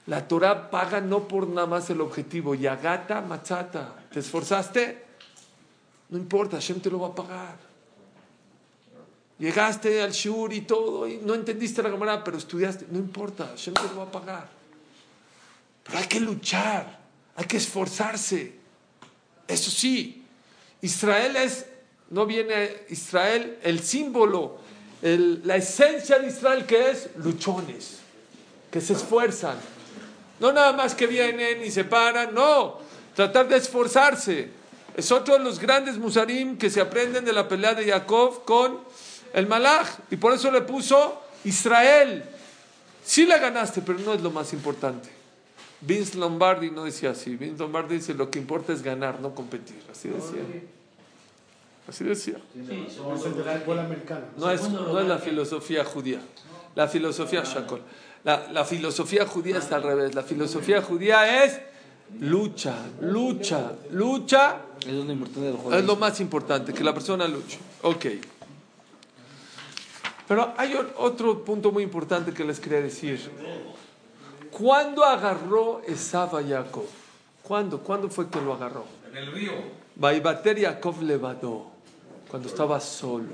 La 0.07 0.27
Torah 0.27 0.69
paga 0.69 0.99
no 1.01 1.27
por 1.27 1.47
nada 1.47 1.67
más 1.67 1.89
el 1.89 2.01
objetivo. 2.01 2.55
Yagata 2.55 3.21
matzata. 3.21 3.93
¿Te 4.15 4.21
esforzaste? 4.21 5.03
No 6.07 6.17
importa, 6.17 6.55
Hashem 6.55 6.79
te 6.79 6.89
lo 6.89 7.01
va 7.01 7.07
a 7.07 7.13
pagar. 7.13 7.57
Llegaste 9.37 10.01
al 10.01 10.13
shur 10.13 10.53
y 10.53 10.61
todo, 10.61 11.05
y 11.05 11.17
no 11.17 11.33
entendiste 11.33 11.83
la 11.83 11.91
cámara, 11.91 12.23
pero 12.23 12.37
estudiaste. 12.37 12.85
No 12.91 12.97
importa, 12.97 13.47
Hashem 13.47 13.73
te 13.73 13.83
lo 13.83 13.97
va 13.97 14.03
a 14.03 14.11
pagar. 14.11 14.47
Pero 15.83 15.97
hay 15.97 16.05
que 16.05 16.21
luchar, 16.21 16.97
hay 17.35 17.43
que 17.43 17.57
esforzarse. 17.57 18.53
Eso 19.49 19.69
sí, 19.69 20.23
Israel 20.79 21.35
es, 21.35 21.65
no 22.09 22.25
viene 22.25 22.83
Israel, 22.87 23.59
el 23.63 23.81
símbolo, 23.81 24.59
la 25.01 25.57
esencia 25.57 26.19
de 26.19 26.27
Israel 26.29 26.65
que 26.65 26.91
es 26.91 27.09
luchones, 27.17 27.99
que 28.71 28.79
se 28.79 28.93
esfuerzan. 28.93 29.57
No 30.39 30.53
nada 30.53 30.71
más 30.71 30.95
que 30.95 31.05
vienen 31.05 31.65
y 31.65 31.69
se 31.69 31.83
paran, 31.83 32.33
no, 32.33 32.84
tratar 33.15 33.47
de 33.47 33.57
esforzarse. 33.57 34.49
Es 34.95 35.11
otro 35.11 35.37
de 35.37 35.43
los 35.43 35.59
grandes 35.59 35.97
musarim 35.97 36.57
que 36.57 36.69
se 36.69 36.79
aprenden 36.79 37.25
de 37.25 37.33
la 37.33 37.47
pelea 37.47 37.73
de 37.73 37.85
Jacob 37.85 38.45
con 38.45 38.79
el 39.33 39.47
Malach. 39.47 39.87
Y 40.11 40.17
por 40.17 40.33
eso 40.33 40.51
le 40.51 40.61
puso 40.61 41.21
Israel. 41.43 42.23
Sí 43.03 43.25
la 43.25 43.37
ganaste, 43.37 43.81
pero 43.81 43.99
no 43.99 44.13
es 44.13 44.21
lo 44.21 44.31
más 44.31 44.53
importante. 44.53 45.09
Vince 45.81 46.17
Lombardi 46.17 46.71
no 46.71 46.85
decía 46.85 47.11
así. 47.11 47.35
Vince 47.35 47.59
Lombardi 47.59 47.95
dice 47.95 48.13
lo 48.13 48.31
que 48.31 48.39
importa 48.39 48.73
es 48.73 48.81
ganar, 48.81 49.19
no 49.19 49.35
competir. 49.35 49.81
Así 49.91 50.09
decía. 50.09 50.41
Así 51.87 52.03
decía. 52.03 52.37
Sí. 52.53 52.87
No 54.37 54.51
es, 54.51 54.69
no 54.69 54.99
es 54.99 55.07
la 55.07 55.19
filosofía 55.19 55.83
judía. 55.83 56.19
La 56.73 56.87
filosofía 56.87 57.43
Shakol. 57.43 57.81
La, 58.23 58.47
la 58.51 58.65
filosofía 58.65 59.27
judía 59.27 59.59
es 59.59 59.71
al 59.71 59.83
revés. 59.83 60.15
La 60.15 60.23
filosofía 60.23 60.81
judía 60.81 61.43
es 61.43 61.59
lucha, 62.19 62.75
lucha, 63.01 63.71
lucha. 63.91 64.57
Es 64.85 64.93
lo 64.93 65.11
importante 65.11 65.41
del 65.41 65.55
Es 65.55 65.61
judaísmo. 65.61 65.87
lo 65.87 65.95
más 65.97 66.19
importante, 66.19 66.73
que 66.73 66.83
la 66.83 66.93
persona 66.93 67.27
luche. 67.27 67.59
Ok. 67.81 68.05
Pero 70.27 70.53
hay 70.57 70.75
otro 70.97 71.43
punto 71.43 71.71
muy 71.71 71.83
importante 71.83 72.33
que 72.33 72.43
les 72.43 72.59
quería 72.59 72.81
decir. 72.81 73.29
¿Cuándo 74.51 75.03
agarró 75.03 75.81
Esab 75.85 76.35
a 76.35 76.43
Jacob? 76.43 76.85
¿Cuándo? 77.43 77.79
¿Cuándo 77.79 78.09
fue 78.09 78.29
que 78.29 78.41
lo 78.41 78.53
agarró? 78.53 78.85
En 79.11 79.17
el 79.17 79.31
río. 79.31 79.51
Vaibater 79.95 80.59
Jacob 80.59 81.01
levadó, 81.01 81.67
cuando 82.29 82.47
estaba 82.49 82.79
solo. 82.79 83.29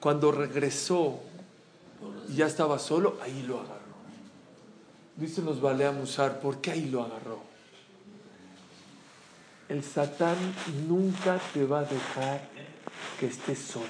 Cuando 0.00 0.30
regresó 0.30 1.18
y 2.28 2.36
ya 2.36 2.46
estaba 2.46 2.78
solo, 2.78 3.16
ahí 3.22 3.42
lo 3.46 3.56
agarró. 3.60 3.75
Dicen 5.16 5.46
los 5.46 5.60
Balea 5.60 5.92
Musar, 5.92 6.40
¿por 6.40 6.60
qué 6.60 6.72
ahí 6.72 6.86
lo 6.86 7.02
agarró? 7.02 7.40
El 9.68 9.82
Satán 9.82 10.36
nunca 10.86 11.40
te 11.52 11.64
va 11.64 11.80
a 11.80 11.84
dejar 11.84 12.48
que 13.18 13.26
estés 13.26 13.58
solo. 13.58 13.86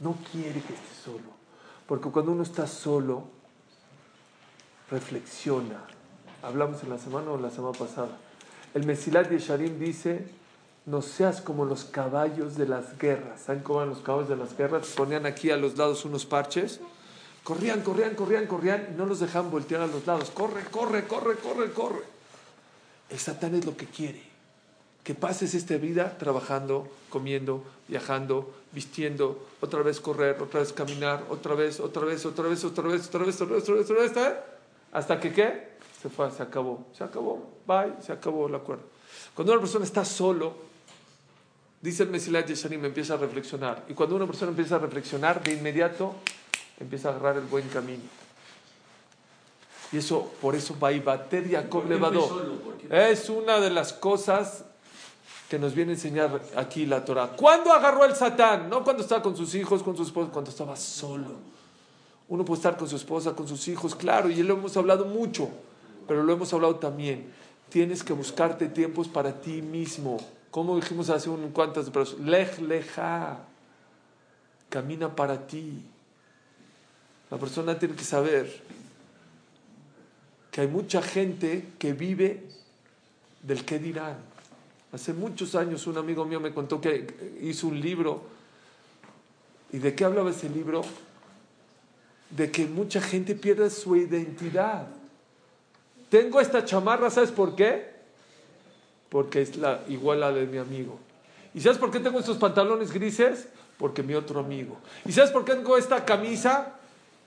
No 0.00 0.16
quiere 0.30 0.60
que 0.62 0.72
estés 0.74 1.04
solo. 1.04 1.40
Porque 1.86 2.08
cuando 2.10 2.32
uno 2.32 2.44
está 2.44 2.66
solo, 2.66 3.24
reflexiona. 4.90 5.84
Hablamos 6.42 6.82
en 6.84 6.90
la 6.90 6.98
semana 6.98 7.32
o 7.32 7.36
la 7.36 7.50
semana 7.50 7.76
pasada. 7.76 8.16
El 8.72 8.86
Mesilat 8.86 9.28
Yesharim 9.28 9.78
dice, 9.78 10.28
no 10.86 11.02
seas 11.02 11.40
como 11.40 11.64
los 11.64 11.84
caballos 11.84 12.56
de 12.56 12.66
las 12.66 12.96
guerras. 12.96 13.42
¿Saben 13.42 13.62
cómo 13.62 13.80
eran 13.80 13.90
los 13.90 14.02
caballos 14.02 14.28
de 14.28 14.36
las 14.36 14.56
guerras? 14.56 14.86
Ponían 14.96 15.26
aquí 15.26 15.50
a 15.50 15.56
los 15.56 15.76
lados 15.76 16.04
unos 16.04 16.24
parches. 16.24 16.80
Corrían, 17.44 17.80
corrían, 17.82 18.14
corrían, 18.14 18.46
corrían 18.46 18.88
y 18.92 18.96
no 18.96 19.06
los 19.06 19.20
dejaban 19.20 19.50
voltear 19.50 19.80
a 19.82 19.86
los 19.86 20.06
lados. 20.06 20.30
Corre, 20.30 20.62
corre, 20.70 21.06
corre, 21.06 21.36
corre, 21.36 21.72
corre. 21.72 22.02
El 23.08 23.18
Satán 23.18 23.54
es 23.54 23.64
lo 23.64 23.76
que 23.76 23.86
quiere. 23.86 24.22
Que 25.02 25.14
pases 25.14 25.54
esta 25.54 25.76
vida 25.76 26.18
trabajando, 26.18 26.88
comiendo, 27.08 27.64
viajando, 27.88 28.52
vistiendo, 28.72 29.48
otra 29.60 29.82
vez 29.82 30.00
correr, 30.00 30.40
otra 30.40 30.60
vez 30.60 30.72
caminar, 30.72 31.24
otra 31.28 31.54
vez, 31.54 31.80
otra 31.80 32.04
vez, 32.04 32.24
otra 32.24 32.48
vez, 32.48 32.64
otra 32.64 32.88
vez, 32.88 33.06
otra 33.06 33.24
vez, 33.24 33.40
otra 33.40 33.56
vez, 33.56 33.62
otra 33.62 33.74
vez, 33.74 33.90
otra 33.90 34.02
vez, 34.02 34.16
¿eh? 34.16 34.36
hasta 34.92 35.18
que 35.18 35.32
qué? 35.32 35.70
Se 36.00 36.08
fue, 36.08 36.30
se 36.30 36.42
acabó, 36.42 36.86
se 36.96 37.04
acabó, 37.04 37.50
bye, 37.66 37.94
se 38.00 38.12
acabó 38.12 38.46
el 38.46 38.54
acuerdo. 38.54 38.84
Cuando 39.34 39.52
una 39.52 39.60
persona 39.60 39.84
está 39.84 40.04
solo, 40.04 40.54
dice 41.80 42.04
el 42.04 42.10
Mesilat 42.10 42.46
Yeshanim, 42.46 42.84
empieza 42.84 43.14
a 43.14 43.16
reflexionar. 43.16 43.84
Y 43.88 43.94
cuando 43.94 44.16
una 44.16 44.26
persona 44.26 44.50
empieza 44.50 44.76
a 44.76 44.78
reflexionar, 44.78 45.42
de 45.42 45.52
inmediato 45.52 46.14
empieza 46.80 47.08
a 47.08 47.12
agarrar 47.12 47.36
el 47.36 47.44
buen 47.44 47.68
camino. 47.68 48.02
Y 49.92 49.98
eso, 49.98 50.32
por 50.40 50.54
eso, 50.54 50.76
Baibater 50.78 51.50
Jacob 51.50 51.88
Levadó. 51.88 52.42
Es 52.90 53.28
una 53.28 53.60
de 53.60 53.70
las 53.70 53.92
cosas 53.92 54.64
que 55.48 55.58
nos 55.58 55.74
viene 55.74 55.92
a 55.92 55.94
enseñar 55.94 56.40
aquí 56.56 56.86
la 56.86 57.04
Torah. 57.04 57.28
¿Cuándo 57.36 57.72
agarró 57.72 58.04
el 58.04 58.14
Satán? 58.14 58.70
No 58.70 58.84
cuando 58.84 59.02
estaba 59.02 59.20
con 59.20 59.36
sus 59.36 59.54
hijos, 59.56 59.82
con 59.82 59.96
su 59.96 60.04
esposa, 60.04 60.30
cuando 60.32 60.50
estaba 60.50 60.76
solo. 60.76 61.32
Uno 62.28 62.44
puede 62.44 62.58
estar 62.58 62.76
con 62.76 62.88
su 62.88 62.94
esposa, 62.94 63.34
con 63.34 63.48
sus 63.48 63.66
hijos, 63.66 63.96
claro, 63.96 64.30
y 64.30 64.40
lo 64.44 64.54
hemos 64.54 64.76
hablado 64.76 65.04
mucho, 65.04 65.48
pero 66.06 66.22
lo 66.22 66.32
hemos 66.32 66.52
hablado 66.52 66.76
también. 66.76 67.32
Tienes 67.68 68.04
que 68.04 68.12
buscarte 68.12 68.68
tiempos 68.68 69.08
para 69.08 69.40
ti 69.40 69.60
mismo. 69.60 70.18
Como 70.52 70.76
dijimos 70.76 71.10
hace 71.10 71.28
un 71.28 71.50
cuantas 71.50 71.90
pero 71.90 72.04
lej 72.20 72.60
leja. 72.60 73.40
Camina 74.68 75.16
para 75.16 75.48
ti. 75.48 75.82
La 77.30 77.38
persona 77.38 77.78
tiene 77.78 77.94
que 77.94 78.04
saber 78.04 78.60
que 80.50 80.62
hay 80.62 80.66
mucha 80.66 81.00
gente 81.00 81.68
que 81.78 81.92
vive 81.92 82.42
del 83.42 83.64
qué 83.64 83.78
dirán. 83.78 84.16
Hace 84.92 85.12
muchos 85.12 85.54
años 85.54 85.86
un 85.86 85.98
amigo 85.98 86.24
mío 86.24 86.40
me 86.40 86.52
contó 86.52 86.80
que 86.80 87.38
hizo 87.42 87.68
un 87.68 87.80
libro. 87.80 88.22
¿Y 89.72 89.78
de 89.78 89.94
qué 89.94 90.04
hablaba 90.04 90.30
ese 90.30 90.48
libro? 90.48 90.82
De 92.30 92.50
que 92.50 92.66
mucha 92.66 93.00
gente 93.00 93.36
pierde 93.36 93.70
su 93.70 93.94
identidad. 93.94 94.88
Tengo 96.08 96.40
esta 96.40 96.64
chamarra, 96.64 97.08
¿sabes 97.10 97.30
por 97.30 97.54
qué? 97.54 97.88
Porque 99.08 99.42
es 99.42 99.56
la, 99.56 99.84
igual 99.88 100.24
a 100.24 100.32
la 100.32 100.38
de 100.38 100.46
mi 100.46 100.58
amigo. 100.58 100.98
¿Y 101.54 101.60
sabes 101.60 101.78
por 101.78 101.92
qué 101.92 102.00
tengo 102.00 102.18
estos 102.18 102.38
pantalones 102.38 102.92
grises? 102.92 103.46
Porque 103.78 104.02
mi 104.02 104.14
otro 104.14 104.40
amigo. 104.40 104.76
¿Y 105.06 105.12
sabes 105.12 105.30
por 105.30 105.44
qué 105.44 105.54
tengo 105.54 105.76
esta 105.76 106.04
camisa? 106.04 106.79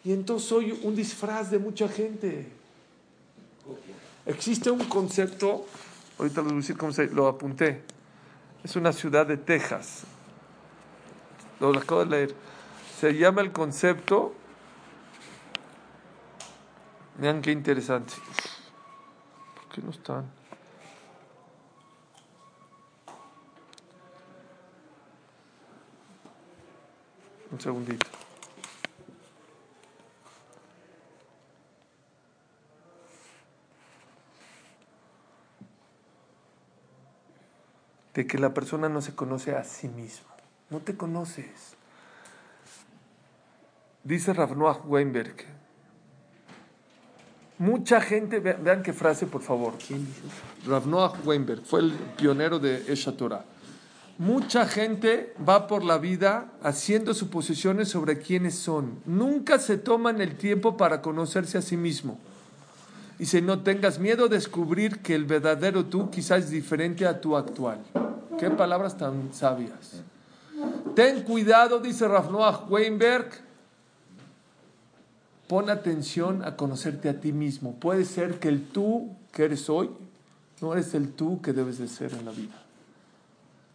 Y 0.04 0.12
entonces 0.12 0.48
soy 0.48 0.80
un 0.84 0.96
disfraz 0.96 1.50
de 1.50 1.60
mucha 1.60 1.88
gente. 1.88 2.52
Existe 4.26 4.70
un 4.70 4.84
concepto, 4.86 5.66
ahorita 6.18 6.42
les 6.42 6.52
voy 6.52 6.54
a 6.54 6.62
decir 6.62 6.78
cómo 6.78 6.92
se 6.92 7.08
lo 7.08 7.28
apunté. 7.28 7.82
Es 8.64 8.76
una 8.76 8.92
ciudad 8.94 9.26
de 9.26 9.38
Texas. 9.38 10.04
Lo 11.60 11.70
acabo 11.78 12.04
de 12.06 12.10
leer. 12.10 12.36
Se 13.00 13.14
llama 13.14 13.42
el 13.42 13.52
concepto. 13.52 14.34
Vean 17.18 17.42
qué 17.42 17.52
interesante. 17.52 18.14
¿Por 19.56 19.76
qué 19.76 19.82
no 19.82 19.92
están? 19.92 20.26
Un 27.52 27.62
segundito. 27.62 28.23
De 38.14 38.28
que 38.28 38.38
la 38.38 38.54
persona 38.54 38.90
no 38.90 39.02
se 39.02 39.16
conoce 39.16 39.56
a 39.56 39.64
sí 39.64 39.88
mismo. 39.88 40.28
No 40.70 40.80
te 40.80 40.96
conoces. 40.96 41.46
Dice 44.04 44.34
Ravnoah 44.34 44.82
Weinberg. 44.86 45.36
Mucha 47.60 48.02
gente, 48.02 48.40
ve- 48.40 48.58
vean 48.62 48.84
qué 48.84 48.94
frase 48.94 49.26
por 49.28 49.42
favor. 49.42 49.74
Ravnoah 50.68 51.14
Weinberg 51.24 51.64
fue 51.64 51.80
el 51.82 51.92
pionero 52.18 52.60
de 52.60 52.92
Esha 52.92 53.16
Torah. 53.16 53.46
Mucha 54.18 54.68
gente 54.68 55.34
va 55.48 55.66
por 55.68 55.84
la 55.84 55.98
vida 55.98 56.52
haciendo 56.62 57.14
suposiciones 57.14 57.90
sobre 57.90 58.20
quiénes 58.20 58.56
son. 58.56 59.00
Nunca 59.06 59.58
se 59.60 59.78
toman 59.78 60.22
el 60.22 60.36
tiempo 60.36 60.78
para 60.78 61.02
conocerse 61.02 61.58
a 61.58 61.62
sí 61.62 61.78
mismo. 61.78 62.20
Dice, 63.18 63.42
no 63.42 63.62
tengas 63.62 64.00
miedo 64.00 64.28
de 64.28 64.36
descubrir 64.36 65.02
que 65.02 65.16
el 65.16 65.26
verdadero 65.26 65.86
tú 65.86 66.10
quizás 66.10 66.46
es 66.46 66.50
diferente 66.50 67.06
a 67.06 67.22
tu 67.22 67.38
actual. 67.38 67.80
Qué 68.40 68.50
palabras 68.50 68.98
tan 68.98 69.34
sabias. 69.34 70.02
Ten 70.96 71.24
cuidado, 71.24 71.80
dice 71.80 72.08
Rafnoah 72.08 72.66
Weinberg. 72.70 73.30
Pon 75.48 75.70
atención 75.70 76.44
a 76.44 76.56
conocerte 76.56 77.10
a 77.10 77.20
ti 77.20 77.32
mismo. 77.32 77.76
Puede 77.76 78.06
ser 78.06 78.40
que 78.40 78.48
el 78.48 78.68
tú 78.70 79.16
que 79.32 79.46
eres 79.46 79.70
hoy 79.70 79.90
no 80.62 80.74
eres 80.74 80.94
el 80.94 81.12
tú 81.12 81.42
que 81.42 81.54
debes 81.54 81.78
de 81.78 81.88
ser 81.88 82.14
en 82.14 82.26
la 82.26 82.32
vida. 82.32 82.56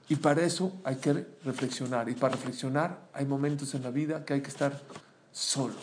Y 0.09 0.16
para 0.16 0.42
eso 0.42 0.72
hay 0.85 0.96
que 0.96 1.27
reflexionar. 1.44 2.09
Y 2.09 2.14
para 2.14 2.35
reflexionar 2.35 2.98
hay 3.12 3.27
momentos 3.27 3.74
en 3.74 3.83
la 3.83 3.90
vida 3.90 4.24
que 4.24 4.35
hay 4.35 4.40
que 4.40 4.48
estar 4.48 4.81
solo. 5.31 5.74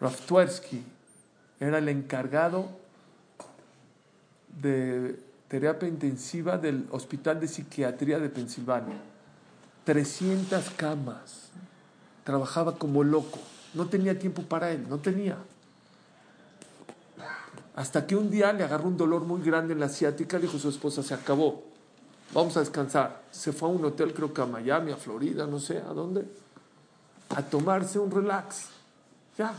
Raftuersky 0.00 0.82
era 1.60 1.78
el 1.78 1.88
encargado 1.88 2.68
de 4.60 5.18
terapia 5.48 5.88
intensiva 5.88 6.58
del 6.58 6.86
Hospital 6.90 7.40
de 7.40 7.48
Psiquiatría 7.48 8.18
de 8.18 8.28
Pensilvania. 8.28 8.96
300 9.84 10.70
camas. 10.70 11.48
Trabajaba 12.24 12.76
como 12.76 13.02
loco. 13.02 13.38
No 13.74 13.86
tenía 13.86 14.18
tiempo 14.18 14.42
para 14.42 14.70
él, 14.70 14.86
no 14.88 14.98
tenía. 14.98 15.38
Hasta 17.74 18.06
que 18.06 18.16
un 18.16 18.28
día 18.28 18.52
le 18.52 18.64
agarró 18.64 18.88
un 18.88 18.96
dolor 18.96 19.22
muy 19.22 19.40
grande 19.40 19.72
en 19.72 19.80
la 19.80 19.86
asiática, 19.86 20.38
dijo 20.38 20.58
su 20.58 20.68
esposa, 20.68 21.02
se 21.02 21.14
acabó, 21.14 21.62
vamos 22.34 22.56
a 22.56 22.60
descansar. 22.60 23.22
Se 23.30 23.52
fue 23.52 23.68
a 23.68 23.72
un 23.72 23.84
hotel, 23.84 24.12
creo 24.12 24.34
que 24.34 24.42
a 24.42 24.46
Miami, 24.46 24.90
a 24.90 24.96
Florida, 24.96 25.46
no 25.46 25.60
sé, 25.60 25.78
¿a 25.78 25.92
dónde? 25.92 26.24
A 27.30 27.42
tomarse 27.42 28.00
un 28.00 28.10
relax. 28.10 28.66
Ya, 29.38 29.54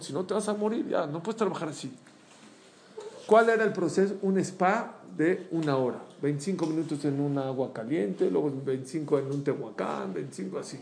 si 0.00 0.12
no 0.12 0.24
te 0.24 0.34
vas 0.34 0.48
a 0.48 0.54
morir, 0.54 0.88
ya, 0.88 1.06
no 1.06 1.22
puedes 1.22 1.36
trabajar 1.36 1.68
así. 1.68 1.92
¿Cuál 3.26 3.48
era 3.50 3.62
el 3.62 3.72
proceso? 3.72 4.16
Un 4.22 4.38
spa 4.38 4.96
de 5.16 5.46
una 5.52 5.76
hora. 5.76 6.02
25 6.22 6.66
minutos 6.66 7.04
en 7.04 7.20
un 7.20 7.38
agua 7.38 7.72
caliente, 7.72 8.30
luego 8.30 8.52
25 8.64 9.18
en 9.20 9.26
un 9.26 9.44
tehuacán, 9.44 10.12
25 10.12 10.58
así. 10.58 10.78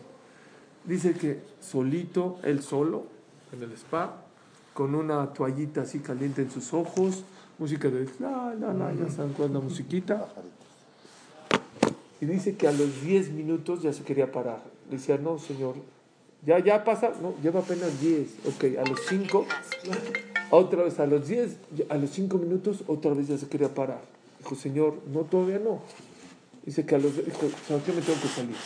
Dice 0.85 1.13
que 1.13 1.43
solito, 1.61 2.39
él 2.43 2.63
solo, 2.63 3.05
en 3.53 3.63
el 3.63 3.73
spa, 3.73 4.23
con 4.73 4.95
una 4.95 5.33
toallita 5.33 5.83
así 5.83 5.99
caliente 5.99 6.41
en 6.43 6.51
sus 6.51 6.73
ojos, 6.73 7.25
música 7.59 7.89
de 7.89 8.09
la, 8.21 8.55
la, 8.59 8.73
la, 8.73 8.95
ya 8.95 9.11
saben 9.11 9.33
cuál 9.33 9.49
es 9.49 9.55
la 9.55 9.61
musiquita. 9.61 10.29
Y 12.21 12.27
dice 12.27 12.57
que 12.57 12.67
a 12.67 12.73
los 12.73 13.03
10 13.03 13.33
minutos 13.33 13.83
ya 13.83 13.93
se 13.93 14.03
quería 14.03 14.33
parar. 14.33 14.63
Le 14.89 14.97
decía, 14.97 15.19
no, 15.19 15.39
señor, 15.39 15.75
ya, 16.47 16.59
ya 16.61 16.85
pasa, 16.85 17.13
no, 17.21 17.35
lleva 17.43 17.61
apenas 17.61 18.01
10. 18.01 18.29
Ok, 18.47 18.65
a 18.79 18.89
los 18.89 19.01
5, 19.09 19.47
otra 20.51 20.85
vez 20.85 20.99
a 21.01 21.07
los 21.07 21.27
10, 21.27 21.57
a 21.89 21.97
los 21.97 22.11
5 22.11 22.39
minutos, 22.39 22.85
otra 22.87 23.13
vez 23.13 23.29
ya 23.29 23.39
se 23.39 23.49
quería 23.49 23.69
parar. 23.75 24.01
Dijo, 24.39 24.55
señor, 24.55 24.95
no, 25.13 25.21
todavía 25.21 25.59
no. 25.59 25.81
Dice 26.65 26.87
que 26.87 26.95
a 26.95 26.99
los, 26.99 27.17
dijo, 27.17 27.49
¿sabes 27.67 27.83
qué? 27.85 27.93
Me 27.93 28.03
tengo 28.03 28.21
que 28.21 28.29
salir. 28.29 28.57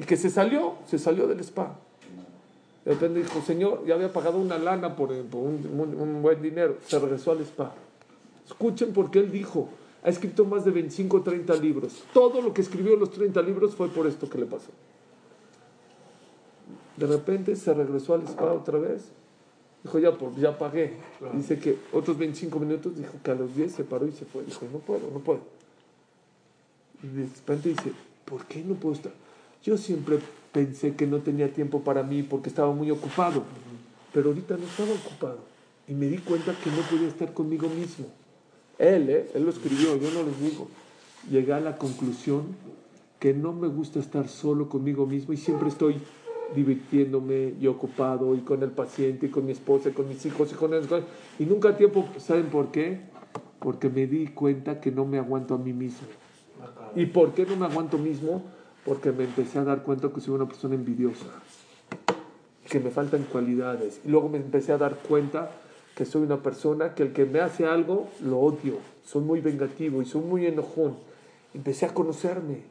Y 0.00 0.04
que 0.04 0.16
se 0.16 0.30
salió, 0.30 0.74
se 0.88 0.98
salió 0.98 1.26
del 1.26 1.40
spa. 1.40 1.76
De 2.84 2.92
repente 2.92 3.20
dijo, 3.20 3.40
señor, 3.40 3.84
ya 3.86 3.94
había 3.94 4.12
pagado 4.12 4.38
una 4.38 4.58
lana 4.58 4.94
por, 4.96 5.14
por 5.26 5.40
un, 5.40 6.20
buen 6.22 6.42
dinero. 6.42 6.78
Se 6.86 6.98
regresó 6.98 7.32
al 7.32 7.40
spa. 7.40 7.74
Escuchen 8.46 8.92
porque 8.92 9.20
él 9.20 9.30
dijo, 9.30 9.68
ha 10.02 10.10
escrito 10.10 10.44
más 10.44 10.64
de 10.64 10.70
25 10.70 11.16
o 11.16 11.22
30 11.22 11.54
libros. 11.56 12.04
Todo 12.12 12.42
lo 12.42 12.52
que 12.52 12.60
escribió 12.60 12.94
en 12.94 13.00
los 13.00 13.10
30 13.10 13.40
libros 13.42 13.74
fue 13.74 13.88
por 13.88 14.06
esto 14.06 14.28
que 14.28 14.38
le 14.38 14.46
pasó. 14.46 14.70
De 16.96 17.06
repente 17.06 17.56
se 17.56 17.74
regresó 17.74 18.14
al 18.14 18.22
spa 18.22 18.52
otra 18.52 18.78
vez. 18.78 19.02
Dijo, 19.82 19.98
ya, 19.98 20.12
por, 20.12 20.34
ya 20.36 20.56
pagué. 20.56 20.94
Dice 21.34 21.58
que 21.58 21.76
otros 21.92 22.16
25 22.16 22.58
minutos, 22.58 22.96
dijo 22.96 23.12
que 23.22 23.30
a 23.30 23.34
los 23.34 23.54
10 23.54 23.72
se 23.72 23.84
paró 23.84 24.06
y 24.06 24.12
se 24.12 24.24
fue. 24.24 24.44
Dijo, 24.44 24.66
no 24.72 24.78
puedo, 24.78 25.10
no 25.12 25.18
puedo. 25.18 25.40
Y 27.02 27.08
de 27.08 27.24
repente 27.24 27.68
dice, 27.68 27.92
¿por 28.24 28.46
qué 28.46 28.62
no 28.62 28.74
puedo 28.74 28.94
estar? 28.94 29.12
Yo 29.62 29.76
siempre 29.76 30.18
pensé 30.52 30.94
que 30.94 31.06
no 31.06 31.18
tenía 31.18 31.52
tiempo 31.52 31.80
para 31.80 32.02
mí 32.02 32.22
porque 32.22 32.48
estaba 32.48 32.72
muy 32.72 32.90
ocupado, 32.90 33.42
pero 34.12 34.30
ahorita 34.30 34.56
no 34.56 34.64
estaba 34.64 34.92
ocupado. 34.92 35.38
Y 35.86 35.92
me 35.92 36.06
di 36.06 36.18
cuenta 36.18 36.54
que 36.62 36.70
no 36.70 36.80
podía 36.90 37.08
estar 37.08 37.34
conmigo 37.34 37.68
mismo. 37.68 38.06
Él, 38.78 39.10
¿eh? 39.10 39.30
él 39.34 39.44
lo 39.44 39.50
escribió, 39.50 39.96
yo 39.96 40.10
no 40.12 40.22
les 40.22 40.40
digo. 40.40 40.68
Llegué 41.30 41.52
a 41.52 41.60
la 41.60 41.76
conclusión 41.76 42.56
que 43.18 43.34
no 43.34 43.52
me 43.52 43.68
gusta 43.68 44.00
estar 44.00 44.28
solo 44.28 44.68
conmigo 44.68 45.06
mismo 45.06 45.32
y 45.32 45.36
siempre 45.36 45.68
estoy 45.68 45.96
divirtiéndome 46.54 47.54
y 47.60 47.66
ocupado 47.66 48.34
y 48.34 48.40
con 48.40 48.62
el 48.62 48.70
paciente 48.70 49.26
y 49.26 49.28
con 49.28 49.46
mi 49.46 49.52
esposa 49.52 49.88
y 49.88 49.92
con 49.92 50.08
mis 50.08 50.24
hijos 50.26 50.52
y 50.52 50.54
con 50.54 50.74
él. 50.74 50.84
Y 51.38 51.44
nunca 51.44 51.70
a 51.70 51.76
tiempo, 51.76 52.06
¿saben 52.18 52.46
por 52.46 52.70
qué? 52.70 53.00
Porque 53.58 53.88
me 53.88 54.06
di 54.06 54.28
cuenta 54.28 54.80
que 54.80 54.90
no 54.90 55.04
me 55.04 55.18
aguanto 55.18 55.54
a 55.54 55.58
mí 55.58 55.72
mismo. 55.72 56.06
¿Y 56.94 57.06
por 57.06 57.32
qué 57.32 57.46
no 57.46 57.56
me 57.56 57.66
aguanto 57.66 57.98
mismo? 57.98 58.42
Porque 58.84 59.12
me 59.12 59.24
empecé 59.24 59.58
a 59.58 59.64
dar 59.64 59.82
cuenta 59.82 60.10
que 60.10 60.20
soy 60.20 60.34
una 60.34 60.46
persona 60.46 60.74
envidiosa, 60.74 61.26
que 62.68 62.80
me 62.80 62.90
faltan 62.90 63.24
cualidades. 63.24 64.00
Y 64.04 64.08
luego 64.08 64.28
me 64.28 64.38
empecé 64.38 64.72
a 64.72 64.78
dar 64.78 64.96
cuenta 64.96 65.50
que 65.94 66.04
soy 66.04 66.22
una 66.22 66.42
persona 66.42 66.94
que 66.94 67.04
el 67.04 67.12
que 67.12 67.24
me 67.24 67.40
hace 67.40 67.66
algo 67.66 68.08
lo 68.22 68.38
odio. 68.38 68.78
Soy 69.04 69.22
muy 69.22 69.40
vengativo 69.40 70.02
y 70.02 70.04
soy 70.04 70.22
muy 70.22 70.46
enojón. 70.46 70.96
Empecé 71.54 71.86
a 71.86 71.94
conocerme. 71.94 72.62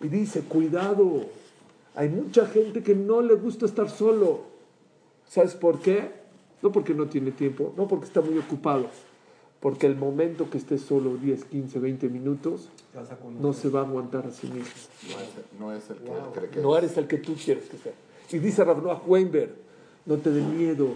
Y 0.00 0.08
dice, 0.08 0.40
cuidado, 0.40 1.26
hay 1.94 2.08
mucha 2.08 2.46
gente 2.46 2.82
que 2.82 2.94
no 2.94 3.22
le 3.22 3.34
gusta 3.34 3.66
estar 3.66 3.90
solo. 3.90 4.40
¿Sabes 5.28 5.54
por 5.54 5.80
qué? 5.80 6.10
No 6.62 6.72
porque 6.72 6.94
no 6.94 7.06
tiene 7.08 7.32
tiempo, 7.32 7.72
no 7.76 7.88
porque 7.88 8.06
está 8.06 8.20
muy 8.20 8.38
ocupado. 8.38 8.86
Porque 9.60 9.86
el 9.86 9.96
momento 9.96 10.50
que 10.50 10.58
esté 10.58 10.76
solo 10.78 11.16
10, 11.16 11.44
15, 11.44 11.78
20 11.78 12.08
minutos, 12.08 12.68
no 13.40 13.52
se 13.52 13.68
va 13.68 13.80
a 13.80 13.84
aguantar 13.84 14.26
a 14.26 14.30
sí 14.30 14.48
mismo. 14.48 14.72
No 15.58 15.72
es 15.72 15.88
el 15.88 15.96
que 15.98 16.10
él 16.10 16.18
cree 16.34 16.50
que 16.50 16.60
No 16.60 16.76
es. 16.76 16.84
eres 16.84 16.96
el 16.96 17.06
que 17.06 17.18
tú 17.18 17.34
quieres 17.34 17.64
que 17.68 17.76
sea. 17.76 17.92
Y 18.32 18.38
dice 18.38 18.64
Ravnoah 18.64 19.02
Weinberg, 19.06 19.54
no 20.06 20.16
te 20.16 20.30
dé 20.30 20.42
miedo 20.42 20.88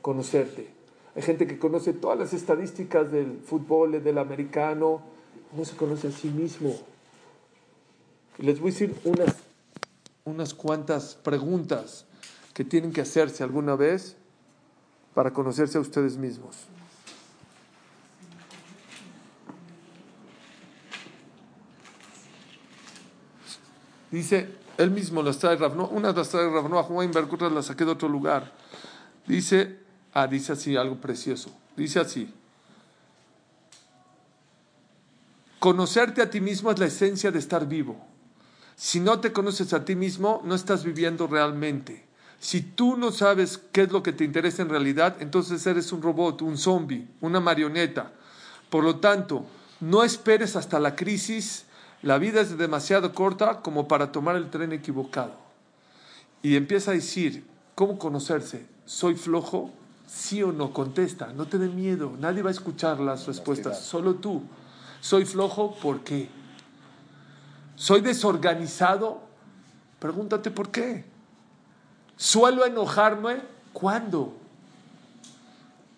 conocerte. 0.00 0.68
Hay 1.14 1.22
gente 1.22 1.46
que 1.46 1.58
conoce 1.58 1.92
todas 1.92 2.18
las 2.18 2.32
estadísticas 2.32 3.12
del 3.12 3.38
fútbol, 3.44 4.02
del 4.02 4.18
americano, 4.18 5.02
no 5.56 5.64
se 5.64 5.76
conoce 5.76 6.08
a 6.08 6.10
sí 6.10 6.28
mismo. 6.28 6.74
Y 8.38 8.42
les 8.44 8.58
voy 8.58 8.70
a 8.70 8.72
decir 8.72 8.94
unas, 9.04 9.36
unas 10.24 10.54
cuantas 10.54 11.14
preguntas 11.14 12.06
que 12.54 12.64
tienen 12.64 12.92
que 12.92 13.00
hacerse 13.00 13.42
alguna 13.42 13.76
vez 13.76 14.16
para 15.14 15.32
conocerse 15.32 15.78
a 15.78 15.80
ustedes 15.80 16.16
mismos. 16.16 16.56
Dice, 24.10 24.48
él 24.78 24.92
mismo 24.92 25.22
las 25.22 25.38
trae 25.38 25.56
Ravno, 25.56 25.88
unas 25.88 26.14
las 26.14 26.28
trae 26.28 26.48
Ravno 26.48 26.78
a 26.78 26.82
Weinberg, 26.82 27.32
otras 27.32 27.50
las 27.50 27.66
saqué 27.66 27.84
de 27.84 27.90
otro 27.90 28.08
lugar. 28.08 28.52
Dice, 29.26 29.80
ah, 30.12 30.28
dice 30.28 30.52
así 30.52 30.76
algo 30.76 31.00
precioso. 31.00 31.50
Dice 31.76 31.98
así. 31.98 32.32
Conocerte 35.58 36.22
a 36.22 36.30
ti 36.30 36.40
mismo 36.40 36.70
es 36.70 36.78
la 36.78 36.86
esencia 36.86 37.32
de 37.32 37.40
estar 37.40 37.66
vivo. 37.66 38.13
Si 38.76 39.00
no 39.00 39.20
te 39.20 39.32
conoces 39.32 39.72
a 39.72 39.84
ti 39.84 39.94
mismo, 39.94 40.42
no 40.44 40.54
estás 40.54 40.84
viviendo 40.84 41.26
realmente. 41.26 42.04
Si 42.40 42.60
tú 42.60 42.96
no 42.96 43.12
sabes 43.12 43.58
qué 43.72 43.82
es 43.82 43.92
lo 43.92 44.02
que 44.02 44.12
te 44.12 44.24
interesa 44.24 44.62
en 44.62 44.68
realidad, 44.68 45.16
entonces 45.20 45.66
eres 45.66 45.92
un 45.92 46.02
robot, 46.02 46.42
un 46.42 46.58
zombie, 46.58 47.08
una 47.20 47.40
marioneta. 47.40 48.12
Por 48.68 48.84
lo 48.84 48.96
tanto, 48.96 49.46
no 49.80 50.02
esperes 50.02 50.56
hasta 50.56 50.80
la 50.80 50.96
crisis. 50.96 51.64
La 52.02 52.18
vida 52.18 52.40
es 52.40 52.58
demasiado 52.58 53.14
corta 53.14 53.62
como 53.62 53.88
para 53.88 54.12
tomar 54.12 54.36
el 54.36 54.50
tren 54.50 54.72
equivocado. 54.72 55.32
Y 56.42 56.56
empieza 56.56 56.90
a 56.90 56.94
decir, 56.94 57.46
¿cómo 57.74 57.98
conocerse? 57.98 58.66
¿Soy 58.84 59.14
flojo? 59.14 59.72
Sí 60.06 60.42
o 60.42 60.52
no, 60.52 60.72
contesta, 60.74 61.32
no 61.32 61.46
te 61.46 61.56
dé 61.56 61.68
miedo, 61.68 62.12
nadie 62.20 62.42
va 62.42 62.50
a 62.50 62.52
escuchar 62.52 63.00
las 63.00 63.26
respuestas, 63.26 63.82
solo 63.82 64.16
tú. 64.16 64.42
¿Soy 65.00 65.24
flojo? 65.24 65.74
¿Por 65.76 66.04
qué? 66.04 66.28
¿Soy 67.76 68.00
desorganizado? 68.00 69.20
Pregúntate 69.98 70.50
por 70.50 70.70
qué. 70.70 71.04
¿Suelo 72.16 72.64
enojarme? 72.64 73.42
¿Cuándo? 73.72 74.36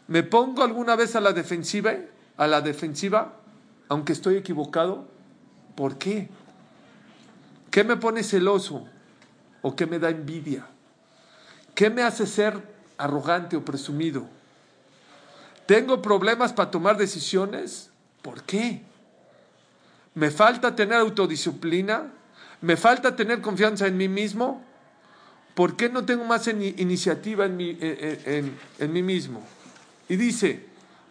¿Me 0.09 0.23
pongo 0.23 0.63
alguna 0.63 0.97
vez 0.97 1.17
a 1.17 1.21
la 1.21 1.33
defensiva? 1.33 1.93
¿A 2.37 2.47
la 2.47 2.61
defensiva? 2.61 3.35
Aunque 3.89 4.13
estoy 4.13 4.37
equivocado. 4.37 5.07
¿Por 5.75 5.99
qué? 5.99 6.29
¿Qué 7.71 7.85
me 7.85 7.97
pone 7.97 8.23
celoso? 8.23 8.87
¿O 9.63 9.77
qué 9.77 9.87
me 9.87 9.99
da 9.99 10.09
envidia? 10.11 10.67
¿Qué 11.75 11.91
me 11.91 12.03
hace 12.03 12.27
ser 12.27 12.63
arrogante 12.97 13.57
o 13.57 13.65
presumido? 13.65 14.27
¿Tengo 15.67 16.01
problemas 16.01 16.53
para 16.53 16.71
tomar 16.71 16.97
decisiones? 16.97 17.91
¿Por 18.23 18.45
qué? 18.45 18.83
¿Me 20.17 20.31
falta 20.31 20.75
tener 20.75 20.99
autodisciplina? 20.99 22.11
¿Me 22.63 22.79
falta 22.79 23.15
tener 23.15 23.43
confianza 23.43 23.87
en 23.87 23.99
mí 23.99 24.09
mismo? 24.09 24.65
¿Por 25.55 25.77
qué 25.77 25.91
no 25.91 26.07
tengo 26.07 26.25
más 26.25 26.49
iniciativa 26.49 27.45
en 27.45 27.57
mí, 27.57 27.77
en, 27.81 28.93
mí, 28.93 29.03
mismo? 29.03 29.43
Y 30.09 30.17
dice, 30.17 30.65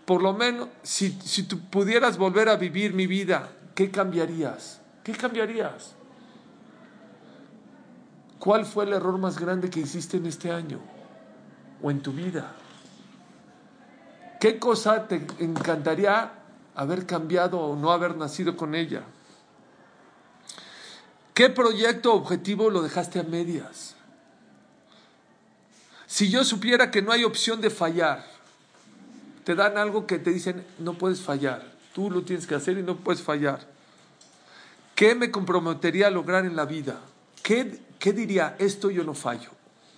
por 0.05 0.23
lo 0.23 0.33
menos, 0.33 0.69
si, 0.81 1.11
si 1.23 1.43
tú 1.43 1.59
pudieras 1.69 2.17
volver 2.17 2.49
a 2.49 2.55
vivir 2.55 2.95
mi 2.95 3.05
vida, 3.05 3.51
¿qué 3.75 3.91
cambiarías? 3.91 4.81
¿Qué 5.03 5.11
cambiarías? 5.11 5.93
¿Cuál 8.39 8.65
fue 8.65 8.85
el 8.85 8.93
error 8.93 9.19
más 9.19 9.37
grande 9.37 9.69
que 9.69 9.81
hiciste 9.81 10.17
en 10.17 10.25
este 10.25 10.49
año 10.49 10.79
o 11.79 11.91
en 11.91 12.01
tu 12.01 12.11
vida? 12.11 12.55
¿Qué 14.39 14.57
cosa 14.57 15.07
te 15.07 15.27
encantaría 15.37 16.44
haber 16.75 17.05
cambiado 17.05 17.59
o 17.59 17.75
no 17.75 17.91
haber 17.91 18.15
nacido 18.15 18.55
con 18.55 18.75
ella? 18.75 19.03
¿Qué 21.33 21.49
proyecto 21.49 22.13
o 22.13 22.17
objetivo 22.17 22.69
lo 22.69 22.81
dejaste 22.81 23.19
a 23.19 23.23
medias? 23.23 23.95
Si 26.07 26.29
yo 26.29 26.43
supiera 26.43 26.91
que 26.91 27.01
no 27.01 27.11
hay 27.11 27.23
opción 27.23 27.59
de 27.59 27.69
fallar, 27.69 28.25
te 29.43 29.53
dan 29.53 29.77
algo 29.77 30.07
que 30.07 30.17
te 30.17 30.31
dicen 30.31 30.65
no 30.79 30.93
puedes 30.93 31.21
fallar, 31.21 31.73
tú 31.93 32.09
lo 32.09 32.23
tienes 32.23 32.47
que 32.47 32.55
hacer 32.55 32.77
y 32.77 32.83
no 32.83 32.97
puedes 32.97 33.21
fallar. 33.21 33.59
¿Qué 34.95 35.13
me 35.13 35.29
comprometería 35.29 36.07
a 36.07 36.09
lograr 36.09 36.45
en 36.45 36.55
la 36.55 36.65
vida? 36.65 37.01
¿Qué, 37.43 37.81
qué 37.99 38.13
diría 38.13 38.55
esto 38.59 38.89
yo 38.89 39.03
no 39.03 39.13
fallo? 39.13 39.49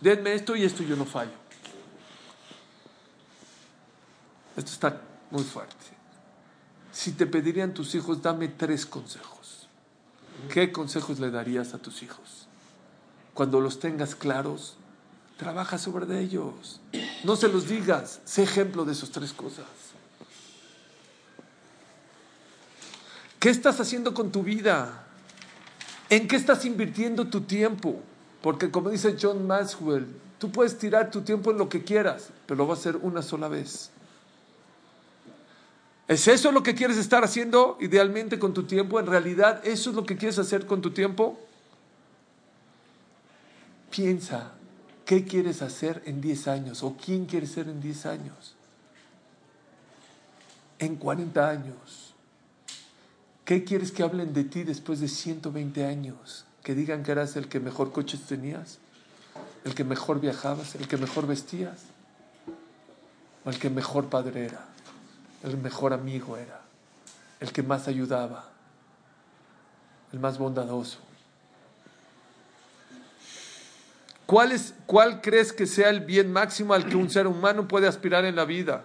Denme 0.01 0.33
esto 0.33 0.55
y 0.55 0.63
esto 0.63 0.81
yo 0.81 0.95
no 0.95 1.05
fallo. 1.05 1.31
Esto 4.55 4.71
está 4.71 5.01
muy 5.29 5.43
fuerte. 5.43 5.96
Si 6.97 7.11
te 7.11 7.27
pedirían 7.27 7.75
tus 7.75 7.93
hijos, 7.93 8.23
dame 8.23 8.47
tres 8.47 8.87
consejos. 8.87 9.67
¿Qué 10.51 10.71
consejos 10.71 11.19
le 11.19 11.29
darías 11.29 11.75
a 11.75 11.77
tus 11.77 12.01
hijos? 12.01 12.47
Cuando 13.35 13.61
los 13.61 13.79
tengas 13.79 14.15
claros, 14.15 14.77
trabaja 15.37 15.77
sobre 15.77 16.19
ellos. 16.19 16.81
No 17.23 17.35
se 17.35 17.49
los 17.49 17.67
digas, 17.67 18.19
sé 18.25 18.41
ejemplo 18.41 18.83
de 18.83 18.93
esas 18.93 19.11
tres 19.11 19.31
cosas. 19.31 19.67
¿Qué 23.39 23.51
estás 23.51 23.79
haciendo 23.79 24.15
con 24.15 24.31
tu 24.31 24.41
vida? 24.41 25.05
¿En 26.09 26.27
qué 26.27 26.35
estás 26.35 26.65
invirtiendo 26.65 27.27
tu 27.27 27.41
tiempo? 27.41 28.01
Porque 28.41 28.71
como 28.71 28.89
dice 28.89 29.15
John 29.21 29.45
Maxwell, 29.45 30.07
tú 30.39 30.51
puedes 30.51 30.79
tirar 30.79 31.11
tu 31.11 31.21
tiempo 31.21 31.51
en 31.51 31.59
lo 31.59 31.69
que 31.69 31.83
quieras, 31.83 32.29
pero 32.47 32.57
lo 32.57 32.65
vas 32.65 32.79
a 32.79 32.89
hacer 32.89 32.95
una 33.03 33.21
sola 33.21 33.49
vez. 33.49 33.91
¿Es 36.07 36.27
eso 36.29 36.53
lo 36.53 36.63
que 36.63 36.73
quieres 36.73 36.97
estar 36.97 37.23
haciendo 37.25 37.77
idealmente 37.81 38.39
con 38.39 38.53
tu 38.53 38.63
tiempo? 38.63 38.99
¿En 38.99 39.07
realidad 39.07 39.61
eso 39.65 39.89
es 39.89 39.95
lo 39.95 40.05
que 40.05 40.15
quieres 40.15 40.39
hacer 40.39 40.65
con 40.65 40.81
tu 40.81 40.91
tiempo? 40.91 41.37
Piensa, 43.91 44.53
¿qué 45.05 45.25
quieres 45.25 45.61
hacer 45.61 46.01
en 46.05 46.21
10 46.21 46.47
años? 46.47 46.83
¿O 46.83 46.95
quién 46.95 47.25
quieres 47.25 47.51
ser 47.51 47.67
en 47.67 47.81
10 47.81 48.05
años? 48.05 48.55
En 50.79 50.95
40 50.95 51.49
años. 51.49 52.13
¿Qué 53.43 53.65
quieres 53.65 53.91
que 53.91 54.03
hablen 54.03 54.33
de 54.33 54.45
ti 54.45 54.63
después 54.63 55.01
de 55.01 55.09
120 55.09 55.85
años? 55.85 56.45
Que 56.63 56.73
digan 56.73 57.03
que 57.03 57.11
eras 57.11 57.35
el 57.35 57.49
que 57.49 57.59
mejor 57.59 57.91
coches 57.91 58.21
tenías, 58.21 58.77
el 59.65 59.75
que 59.75 59.83
mejor 59.83 60.21
viajabas, 60.21 60.75
el 60.75 60.87
que 60.87 60.95
mejor 60.95 61.27
vestías, 61.27 61.83
o 63.43 63.49
el 63.49 63.59
que 63.59 63.69
mejor 63.69 64.09
padre 64.09 64.45
era 64.45 64.67
el 65.43 65.57
mejor 65.57 65.93
amigo 65.93 66.37
era, 66.37 66.61
el 67.39 67.51
que 67.51 67.63
más 67.63 67.87
ayudaba, 67.87 68.45
el 70.11 70.19
más 70.19 70.37
bondadoso. 70.37 70.99
¿Cuál, 74.25 74.51
es, 74.51 74.73
¿Cuál 74.85 75.21
crees 75.21 75.53
que 75.53 75.65
sea 75.65 75.89
el 75.89 76.01
bien 76.01 76.33
máximo 76.33 76.73
al 76.73 76.87
que 76.87 76.97
un 76.97 77.09
ser 77.09 77.27
humano 77.27 77.67
puede 77.67 77.87
aspirar 77.87 78.25
en 78.25 78.35
la 78.35 78.43
vida? 78.43 78.83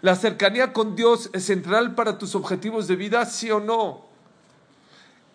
¿La 0.00 0.16
cercanía 0.16 0.72
con 0.72 0.96
Dios 0.96 1.28
es 1.32 1.44
central 1.44 1.94
para 1.94 2.16
tus 2.16 2.34
objetivos 2.34 2.88
de 2.88 2.96
vida, 2.96 3.26
sí 3.26 3.50
o 3.50 3.60
no? 3.60 4.06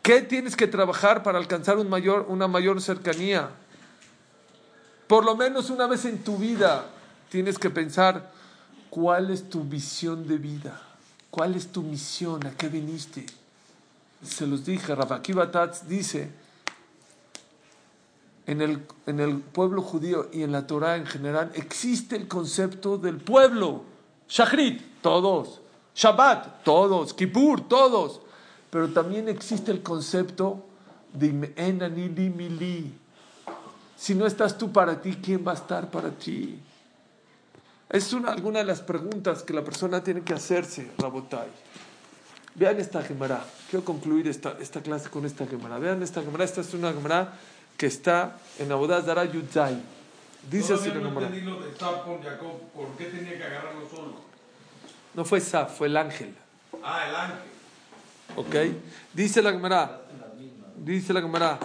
¿Qué 0.01 0.21
tienes 0.21 0.55
que 0.55 0.65
trabajar 0.65 1.21
para 1.21 1.37
alcanzar 1.37 1.77
un 1.77 1.89
mayor, 1.89 2.25
una 2.27 2.47
mayor 2.47 2.81
cercanía? 2.81 3.49
Por 5.05 5.25
lo 5.25 5.35
menos 5.35 5.69
una 5.69 5.85
vez 5.85 6.05
en 6.05 6.23
tu 6.23 6.37
vida 6.37 6.85
tienes 7.29 7.59
que 7.59 7.69
pensar, 7.69 8.31
¿Cuál 8.91 9.31
es 9.31 9.49
tu 9.49 9.63
visión 9.63 10.27
de 10.27 10.37
vida? 10.37 10.81
¿Cuál 11.29 11.55
es 11.55 11.71
tu 11.71 11.81
misión? 11.81 12.45
¿A 12.45 12.51
qué 12.51 12.67
viniste? 12.67 13.25
Se 14.21 14.45
los 14.45 14.65
dije, 14.65 14.93
Rabaki 14.93 15.31
Batatz 15.31 15.87
dice, 15.87 16.29
en 18.45 18.61
el, 18.61 18.85
en 19.05 19.21
el 19.21 19.37
pueblo 19.37 19.81
judío 19.81 20.27
y 20.33 20.43
en 20.43 20.51
la 20.51 20.67
Torah 20.67 20.97
en 20.97 21.05
general 21.05 21.53
existe 21.53 22.17
el 22.17 22.27
concepto 22.27 22.97
del 22.97 23.15
pueblo. 23.15 23.83
Shachrit, 24.27 25.01
todos. 25.01 25.61
Shabbat, 25.95 26.61
todos. 26.65 27.13
Kippur, 27.13 27.69
todos. 27.69 28.19
Pero 28.69 28.89
también 28.89 29.29
existe 29.29 29.71
el 29.71 29.81
concepto 29.81 30.65
de 31.13 31.31
Mili. 31.31 32.93
Si 33.95 34.15
no 34.15 34.25
estás 34.25 34.57
tú 34.57 34.69
para 34.69 35.01
ti, 35.01 35.17
¿quién 35.23 35.47
va 35.47 35.53
a 35.53 35.55
estar 35.55 35.89
para 35.89 36.09
ti? 36.09 36.59
Es 37.91 38.13
una, 38.13 38.31
alguna 38.31 38.59
de 38.59 38.65
las 38.65 38.81
preguntas 38.81 39.43
que 39.43 39.51
la 39.51 39.63
persona 39.63 40.01
tiene 40.01 40.21
que 40.21 40.33
hacerse, 40.33 40.89
Rabotai. 40.97 41.49
Vean 42.55 42.79
esta 42.79 43.01
Gemara. 43.01 43.43
Quiero 43.69 43.83
concluir 43.83 44.29
esta, 44.29 44.55
esta 44.61 44.81
clase 44.81 45.09
con 45.09 45.25
esta 45.25 45.45
Gemara. 45.45 45.77
Vean 45.77 46.01
esta 46.01 46.21
Gemara. 46.21 46.45
Esta 46.45 46.61
es 46.61 46.73
una 46.73 46.93
Gemara 46.93 47.33
que 47.77 47.87
está 47.87 48.37
en 48.59 48.71
Abodaz 48.71 49.05
Dara 49.05 49.25
Yudzai. 49.25 49.77
Dice 50.49 50.73
así 50.73 50.87
la 50.87 50.95
Gemara. 50.95 51.29
No 51.29 51.59
de 51.59 51.71
Jacob. 51.77 52.61
¿Por 52.73 52.87
qué 52.97 53.05
tenía 53.05 53.37
que 53.37 53.43
agarrarlo 53.43 53.87
solo? 53.89 54.13
No 55.13 55.25
fue 55.25 55.41
Saf, 55.41 55.77
fue 55.77 55.87
el 55.87 55.97
ángel. 55.97 56.33
Ah, 56.83 57.05
el 57.09 57.15
ángel. 57.15 57.37
¿Ok? 58.37 58.55
Dice 59.13 59.41
la 59.41 59.51
Gemara. 59.51 60.01
Dice 60.77 61.11
la 61.11 61.21
Gemara. 61.21 61.59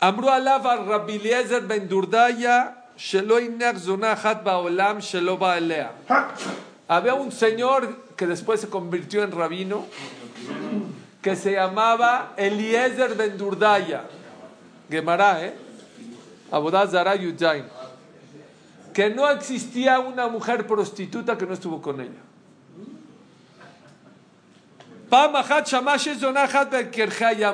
Amru 0.00 0.28
alava 0.28 0.76
Rabbi 0.76 1.16
Eliezer 1.16 1.62
ben 1.62 1.88
Durdaya 1.88 2.79
había 6.86 7.14
un 7.14 7.32
señor 7.32 7.96
que 8.14 8.26
después 8.26 8.60
se 8.60 8.68
convirtió 8.68 9.22
en 9.22 9.32
rabino 9.32 9.86
que 11.22 11.34
se 11.34 11.52
llamaba 11.52 12.34
Eliezer 12.36 13.14
ben 13.14 13.38
Durdaya. 13.38 14.04
Gemara, 14.90 15.44
¿eh? 15.46 15.54
Que 18.92 19.08
no 19.08 19.30
existía 19.30 19.98
una 20.00 20.28
mujer 20.28 20.66
prostituta 20.66 21.38
que 21.38 21.46
no 21.46 21.54
estuvo 21.54 21.80
con 21.80 22.00
ella. 22.02 22.20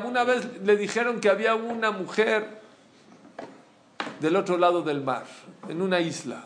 Una 0.05 0.25
vez 0.25 0.61
le 0.65 0.77
dijeron 0.77 1.21
que 1.21 1.29
había 1.29 1.55
una 1.55 1.93
mujer 1.93 2.66
del 4.21 4.37
otro 4.37 4.59
lado 4.59 4.83
del 4.83 5.03
mar, 5.03 5.25
en 5.69 5.83
una 5.83 6.01
isla. 6.01 6.45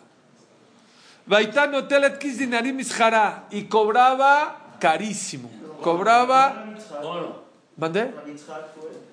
Y 3.51 3.65
cobraba 3.65 4.77
carísimo. 4.81 5.51
Cobraba. 5.83 6.65
Oro. 7.03 7.45
¿Mandé? 7.77 8.13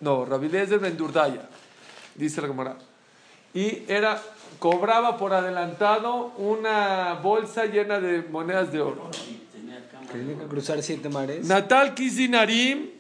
No, 0.02 0.26
Rabbi 0.26 0.48
Eliezer 0.48 0.80
ben 0.80 0.98
Durdaya, 0.98 1.48
dice 2.16 2.42
la 2.42 2.48
Gemara. 2.48 2.78
Y 3.54 3.84
era, 3.88 4.22
cobraba 4.60 5.18
por 5.18 5.34
adelantado 5.34 6.34
una 6.38 7.14
bolsa 7.24 7.66
llena 7.66 8.00
de 8.00 8.24
monedas 8.24 8.72
de 8.72 8.82
oro. 8.82 9.10
Tenía 10.12 10.38
que 10.38 10.46
cruzar 10.48 10.82
siete 10.84 11.10
mares. 11.10 11.48
Natal 11.48 11.94
Kizinarim, 11.94 12.92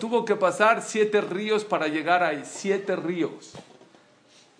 Tuvo 0.00 0.24
que 0.24 0.36
pasar 0.36 0.82
siete 0.82 1.20
ríos 1.20 1.64
para 1.64 1.86
llegar 1.88 2.22
ahí, 2.22 2.42
siete 2.44 2.96
ríos. 2.96 3.52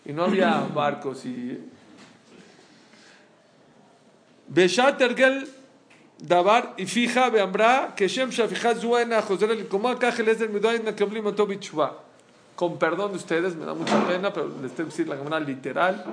Y 0.05 0.12
no 0.12 0.24
había 0.24 0.66
barcos 0.74 1.24
y... 1.24 1.59
Beshat 4.48 5.00
Ergel 5.00 5.48
Dabar 6.18 6.74
y 6.76 6.87
fija 6.87 7.31
Beambra 7.31 7.94
que 7.96 8.07
Shem 8.07 8.31
Shafijat 8.31 8.78
Zuena 8.78 9.22
José 9.22 9.46
el 9.46 9.66
como 9.66 9.88
acá 9.88 10.12
Geles 10.12 10.38
del 10.38 10.50
Midoy 10.50 10.81
Nakablim 10.81 11.26
Otobi 11.26 11.57
Tshuva. 11.57 11.98
Con 12.55 12.78
perdón 12.78 13.12
de 13.12 13.16
ustedes, 13.16 13.57
me 13.57 13.64
da 13.64 13.74
mucha 13.74 14.07
pena, 14.07 14.33
pero 14.33 14.48
les 14.62 14.72
tengo 14.72 14.90
que 14.90 14.96
decir 14.96 15.09
la 15.09 15.16
cámara 15.16 15.40
literal. 15.40 16.05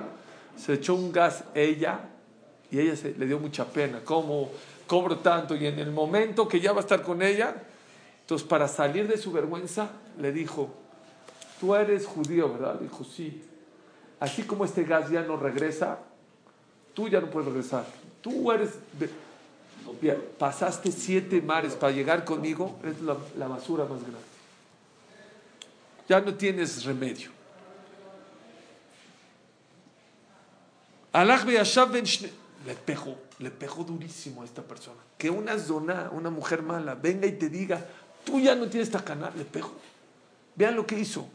Se 0.55 0.73
echó 0.73 0.95
un 0.95 1.11
gas 1.11 1.43
ella 1.53 1.99
y 2.71 2.79
ella 2.79 2.95
se, 2.95 3.13
le 3.13 3.25
dio 3.25 3.37
mucha 3.39 3.65
pena. 3.65 3.99
¿Cómo 4.03 4.49
cobro 4.89 5.19
tanto? 5.19 5.55
Y 5.55 5.67
en 5.67 5.79
el 5.79 5.91
momento 5.91 6.47
que 6.47 6.59
ya 6.59 6.73
va 6.73 6.79
a 6.79 6.81
estar 6.81 7.03
con 7.03 7.21
ella, 7.21 7.55
entonces 8.21 8.45
para 8.45 8.67
salir 8.67 9.07
de 9.07 9.17
su 9.17 9.31
vergüenza, 9.31 9.91
le 10.19 10.33
dijo, 10.33 10.69
tú 11.61 11.75
eres 11.75 12.05
judío, 12.05 12.51
¿verdad? 12.51 12.75
Le 12.75 12.87
dijo, 12.87 13.05
sí. 13.05 13.41
Así 14.19 14.43
como 14.43 14.65
este 14.65 14.83
gas 14.83 15.09
ya 15.09 15.21
no 15.21 15.37
regresa, 15.37 15.99
tú 16.93 17.07
ya 17.07 17.21
no 17.21 17.29
puedes 17.29 17.47
regresar. 17.47 17.85
Tú 18.21 18.51
eres... 18.51 18.71
pasaste 20.37 20.91
siete 20.91 21.41
mares 21.41 21.73
para 21.75 21.93
llegar 21.93 22.25
conmigo, 22.25 22.77
es 22.83 22.99
la, 23.01 23.47
basura 23.47 23.85
más 23.85 24.01
grande. 24.01 24.19
Ya 26.09 26.19
no 26.19 26.33
tienes 26.33 26.83
remedio. 26.83 27.29
Le 32.65 32.75
pegó, 32.75 33.17
le 33.39 33.51
pegó 33.51 33.83
durísimo 33.83 34.41
a 34.41 34.45
esta 34.45 34.61
persona. 34.61 34.97
Que 35.17 35.29
una 35.29 35.57
zona, 35.57 36.09
una 36.11 36.29
mujer 36.29 36.61
mala, 36.61 36.95
venga 36.95 37.27
y 37.27 37.33
te 37.33 37.49
diga, 37.49 37.85
tú 38.23 38.39
ya 38.39 38.55
no 38.55 38.67
tienes 38.67 38.89
canal, 38.89 39.33
le 39.35 39.45
pegó. 39.45 39.71
Vean 40.55 40.75
lo 40.75 40.85
que 40.85 40.99
hizo. 40.99 41.27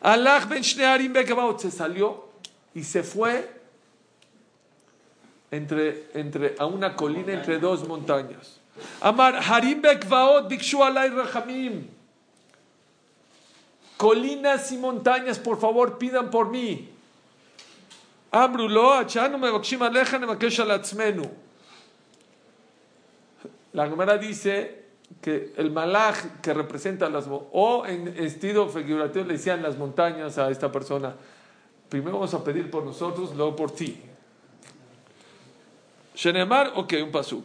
Alaj 0.00 0.48
ben 0.48 0.62
Shnearim 0.62 1.14
se 1.58 1.70
salió 1.70 2.28
y 2.74 2.84
se 2.84 3.02
fue 3.02 3.56
entre, 5.50 6.10
entre, 6.14 6.54
a 6.58 6.66
una 6.66 6.94
colina 6.94 7.32
entre 7.32 7.58
dos 7.58 7.86
montañas. 7.88 8.60
Amar 9.00 9.36
Harim 9.36 9.80
Bekvaot 9.80 10.48
Bikshu 10.48 10.82
Alay 10.82 11.08
Rahamim. 11.08 11.86
Colinas 13.96 14.70
y 14.72 14.76
montañas, 14.76 15.38
por 15.38 15.58
favor, 15.58 15.96
pidan 15.96 16.30
por 16.30 16.50
mí. 16.50 16.90
Amrulo, 18.36 18.92
achanu 18.92 19.38
mevakshim 19.38 19.82
aleja 19.82 20.18
nevakesh 20.18 20.60
al 20.60 20.70
atzmenu. 20.72 21.24
La 23.72 23.88
Gemara 23.88 24.18
dice 24.18 24.84
que 25.22 25.54
el 25.56 25.70
malaj 25.70 26.40
que 26.42 26.52
representa 26.52 27.08
las 27.08 27.26
o 27.28 27.86
en 27.86 28.08
estilo 28.08 28.68
figurativo 28.68 29.24
le 29.24 29.34
decían 29.34 29.62
las 29.62 29.78
montañas 29.78 30.36
a 30.36 30.50
esta 30.50 30.70
persona. 30.70 31.14
Primero 31.88 32.14
vamos 32.14 32.34
a 32.34 32.44
pedir 32.44 32.70
por 32.70 32.84
nosotros, 32.84 33.34
luego 33.34 33.56
por 33.56 33.70
ti. 33.70 34.00
Shenemar, 36.14 36.72
ok, 36.74 36.94
un 37.04 37.12
pasuk. 37.12 37.44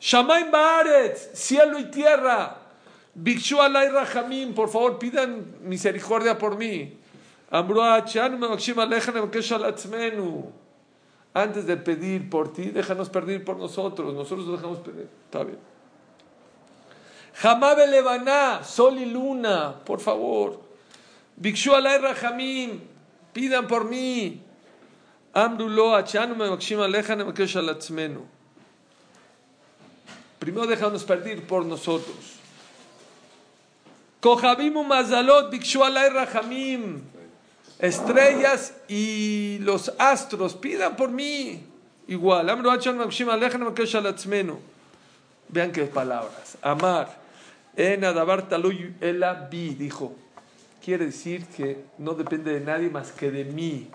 Shamaim 0.00 0.50
Baaretz, 0.50 1.30
cielo 1.34 1.78
y 1.78 1.84
tierra. 1.90 2.56
Bikshu 3.14 3.60
alay 3.60 3.88
rahamim, 3.88 4.54
por 4.54 4.68
favor 4.68 4.98
pidan 4.98 5.56
misericordia 5.62 6.36
por 6.36 6.56
mí. 6.56 6.99
Mevakshim 7.50 8.78
aleja 8.78 9.12
nevakesh 9.12 9.52
al 9.52 9.64
atzmenu. 9.64 10.52
Antes 11.34 11.66
de 11.66 11.76
pedir 11.76 12.28
por 12.28 12.52
ti, 12.52 12.70
déjanos 12.70 13.08
pedir 13.08 13.44
por 13.44 13.56
nosotros. 13.56 14.14
Nosotros 14.14 14.46
nos 14.46 14.60
dejamos 14.60 14.78
pedir. 14.80 15.08
Está 15.26 15.44
bien. 15.44 15.58
Jamabe 17.34 17.86
Levaná, 17.86 18.64
sol 18.64 18.98
y 18.98 19.06
luna, 19.06 19.76
por 19.84 20.00
favor. 20.00 20.60
Bikshu 21.36 21.72
alay 21.72 21.98
rahamim, 21.98 22.80
pidan 23.32 23.66
por 23.66 23.84
mí. 23.84 24.42
Amru 25.32 25.68
lo 25.68 25.94
achanu 25.94 26.34
mevakshim. 26.34 26.80
Primero 30.38 30.66
déjanos 30.66 31.04
pedir 31.04 31.46
por 31.46 31.64
nosotros. 31.64 32.40
Kohabimu 34.20 34.84
mazalot 34.84 35.50
bikshu 35.50 35.82
alay 35.84 36.10
rahamim. 36.10 37.02
Estrellas 37.80 38.74
y 38.88 39.58
los 39.60 39.92
astros, 39.98 40.54
pidan 40.54 40.96
por 40.96 41.10
mí. 41.10 41.62
Igual. 42.08 42.46
Vean 45.48 45.72
qué 45.72 45.84
palabras. 45.84 46.58
Amar. 46.62 47.20
En 47.76 48.04
adabar 48.04 48.48
taluy 48.48 48.94
ela 49.00 49.48
bi, 49.50 49.74
dijo. 49.74 50.14
Quiere 50.84 51.06
decir 51.06 51.46
que 51.46 51.84
no 51.98 52.14
depende 52.14 52.52
de 52.52 52.60
nadie 52.60 52.90
más 52.90 53.12
que 53.12 53.30
de 53.30 53.44
mí. 53.44 53.88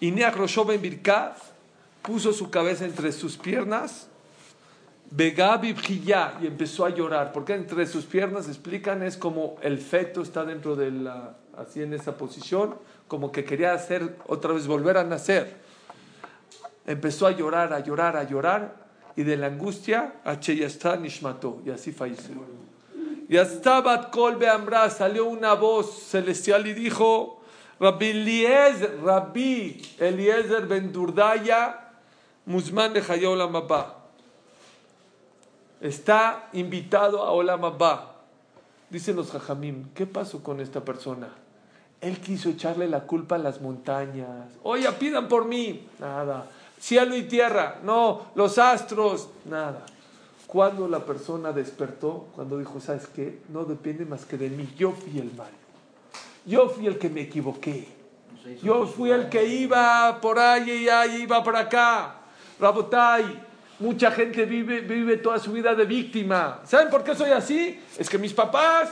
Y 0.00 0.10
ben 0.10 0.82
Birkat 0.82 1.36
puso 2.02 2.32
su 2.32 2.50
cabeza 2.50 2.84
entre 2.84 3.12
sus 3.12 3.36
piernas 3.36 4.08
Begab 5.10 5.62
Bjillá, 5.62 6.38
y 6.40 6.46
empezó 6.46 6.84
a 6.84 6.90
llorar, 6.90 7.32
porque 7.32 7.54
entre 7.54 7.84
sus 7.86 8.04
piernas, 8.04 8.46
explican, 8.46 9.02
es 9.02 9.16
como 9.16 9.58
el 9.60 9.78
feto 9.78 10.22
está 10.22 10.44
dentro 10.44 10.76
de 10.76 10.92
la, 10.92 11.34
así 11.60 11.82
en 11.82 11.92
esa 11.94 12.16
posición, 12.16 12.76
como 13.08 13.30
que 13.30 13.44
quería 13.44 13.72
hacer 13.72 14.16
otra 14.26 14.52
vez 14.52 14.66
volver 14.66 14.96
a 14.96 15.04
nacer. 15.04 15.56
Empezó 16.86 17.26
a 17.26 17.32
llorar, 17.32 17.72
a 17.72 17.80
llorar, 17.80 18.16
a 18.16 18.24
llorar, 18.24 18.74
y 19.16 19.22
de 19.22 19.36
la 19.36 19.48
angustia, 19.48 20.14
está 20.24 20.96
Nishmató, 20.96 21.60
y 21.64 21.70
así 21.70 21.92
falleció. 21.92 22.36
Y 23.28 23.36
hasta 23.36 23.80
Bat 23.80 24.10
Kol 24.10 24.36
Beamra 24.36 24.90
salió 24.90 25.26
una 25.26 25.54
voz 25.54 26.02
celestial 26.04 26.66
y 26.66 26.72
dijo: 26.72 27.42
Rabbi 27.78 28.10
Eliezer, 28.10 29.00
Rabbi 29.02 29.82
Eliezer 29.98 30.66
Ben 30.66 30.92
Durdaya, 30.92 31.92
Musman 32.46 32.92
de 32.92 33.00
Hayolam 33.00 33.52
está 35.80 36.48
invitado 36.52 37.22
a 37.22 37.30
Olam. 37.30 37.62
Dicen 38.90 39.16
los 39.16 39.30
Jajamim, 39.30 39.90
¿qué 39.94 40.06
pasó 40.06 40.42
con 40.42 40.60
esta 40.60 40.84
persona? 40.84 41.28
Él 42.00 42.18
quiso 42.20 42.48
echarle 42.48 42.88
la 42.88 43.00
culpa 43.00 43.34
a 43.34 43.38
las 43.38 43.60
montañas. 43.60 44.48
Oye, 44.62 44.90
pidan 44.92 45.28
por 45.28 45.44
mí. 45.44 45.86
Nada. 45.98 46.46
Cielo 46.78 47.14
y 47.16 47.24
tierra. 47.24 47.78
No. 47.82 48.26
Los 48.34 48.58
astros. 48.58 49.28
Nada. 49.44 49.84
Cuando 50.46 50.88
la 50.88 51.04
persona 51.04 51.52
despertó, 51.52 52.28
cuando 52.34 52.58
dijo, 52.58 52.80
¿sabes 52.80 53.06
qué? 53.06 53.40
No 53.50 53.64
depende 53.64 54.04
más 54.04 54.24
que 54.24 54.36
de 54.36 54.48
mí. 54.48 54.68
Yo 54.76 54.92
fui 54.92 55.18
el 55.18 55.32
mal. 55.34 55.50
Yo 56.46 56.68
fui 56.68 56.86
el 56.86 56.98
que 56.98 57.10
me 57.10 57.20
equivoqué. 57.20 57.86
Yo 58.62 58.86
fui 58.86 59.10
el 59.10 59.28
que 59.28 59.44
iba 59.44 60.18
por 60.20 60.38
ahí 60.38 60.70
y 60.70 60.88
ahí 60.88 61.22
iba 61.22 61.44
por 61.44 61.54
acá. 61.54 62.14
Rabotai, 62.58 63.42
mucha 63.78 64.10
gente 64.10 64.44
vive, 64.44 64.80
vive 64.80 65.18
toda 65.18 65.38
su 65.38 65.52
vida 65.52 65.74
de 65.74 65.84
víctima. 65.84 66.60
¿Saben 66.64 66.88
por 66.90 67.04
qué 67.04 67.14
soy 67.14 67.30
así? 67.30 67.78
Es 67.98 68.08
que 68.08 68.18
mis 68.18 68.32
papás, 68.32 68.90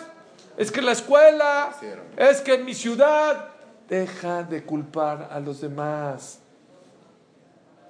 es 0.59 0.73
que 0.73 0.83
la 0.83 0.91
escuela, 0.91 1.71
es 2.17 2.41
que 2.41 2.55
en 2.55 2.65
mi 2.65 2.75
ciudad. 2.75 3.55
Deja 3.89 4.43
de 4.43 4.65
culpar 4.65 5.31
a 5.33 5.41
los 5.41 5.63
demás. 5.63 6.41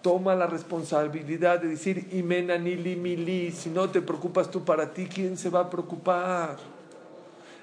Toma 0.00 0.36
la 0.36 0.46
responsabilidad 0.46 1.60
de 1.60 1.68
decir, 1.70 2.08
Imena 2.12 2.56
nili 2.56 2.94
mili, 2.94 3.50
si 3.50 3.68
no 3.68 3.90
te 3.90 4.00
preocupas 4.00 4.48
tú 4.48 4.64
para 4.64 4.92
ti, 4.92 5.08
¿quién 5.12 5.36
se 5.36 5.50
va 5.50 5.60
a 5.60 5.70
preocupar? 5.70 6.56